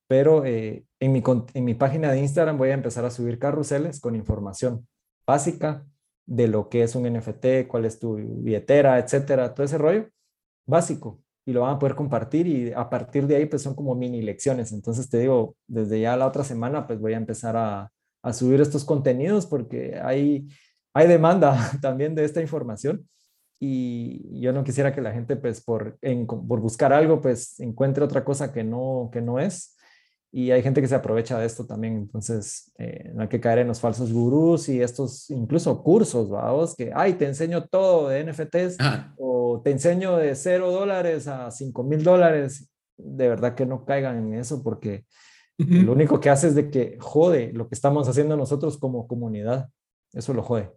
[0.07, 1.23] pero eh, en, mi,
[1.53, 4.87] en mi página de Instagram voy a empezar a subir carruseles con información
[5.25, 5.85] básica
[6.25, 10.09] de lo que es un NFT, cuál es tu billetera, etcétera, todo ese rollo
[10.65, 13.95] básico y lo van a poder compartir y a partir de ahí pues son como
[13.95, 14.71] mini lecciones.
[14.71, 17.91] Entonces te digo, desde ya la otra semana pues voy a empezar a,
[18.21, 20.47] a subir estos contenidos porque hay,
[20.93, 23.07] hay demanda también de esta información
[23.65, 28.25] y yo no quisiera que la gente, pues, por, por buscar algo, pues, encuentre otra
[28.25, 29.72] cosa que no, que no es.
[30.35, 31.95] Y hay gente que se aprovecha de esto también.
[31.95, 36.75] Entonces, eh, no hay que caer en los falsos gurús y estos, incluso cursos, vamos,
[36.75, 38.77] que, ay, te enseño todo de NFTs
[39.19, 42.67] o te enseño de cero dólares a cinco mil dólares.
[42.97, 45.05] De verdad que no caigan en eso porque
[45.59, 49.69] lo único que hace es de que jode lo que estamos haciendo nosotros como comunidad.
[50.13, 50.71] Eso lo jode.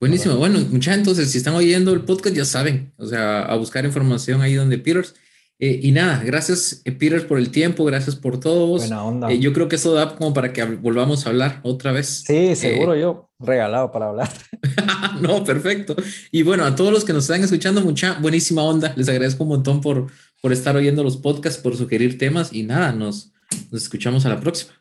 [0.00, 0.36] Buenísimo.
[0.36, 4.40] Bueno, muchachos, entonces, si están oyendo el podcast, ya saben, o sea, a buscar información
[4.40, 5.14] ahí donde Peters.
[5.62, 8.66] Eh, y nada, gracias, eh, Peters, por el tiempo, gracias por todo.
[8.66, 9.30] Buena onda.
[9.30, 12.24] Eh, yo creo que eso da como para que volvamos a hablar otra vez.
[12.26, 14.30] Sí, seguro yo, regalado para hablar.
[15.20, 15.94] no, perfecto.
[16.32, 18.94] Y bueno, a todos los que nos están escuchando, mucha buenísima onda.
[18.96, 20.06] Les agradezco un montón por,
[20.40, 23.30] por estar oyendo los podcasts, por sugerir temas y nada, nos,
[23.70, 24.79] nos escuchamos a la próxima.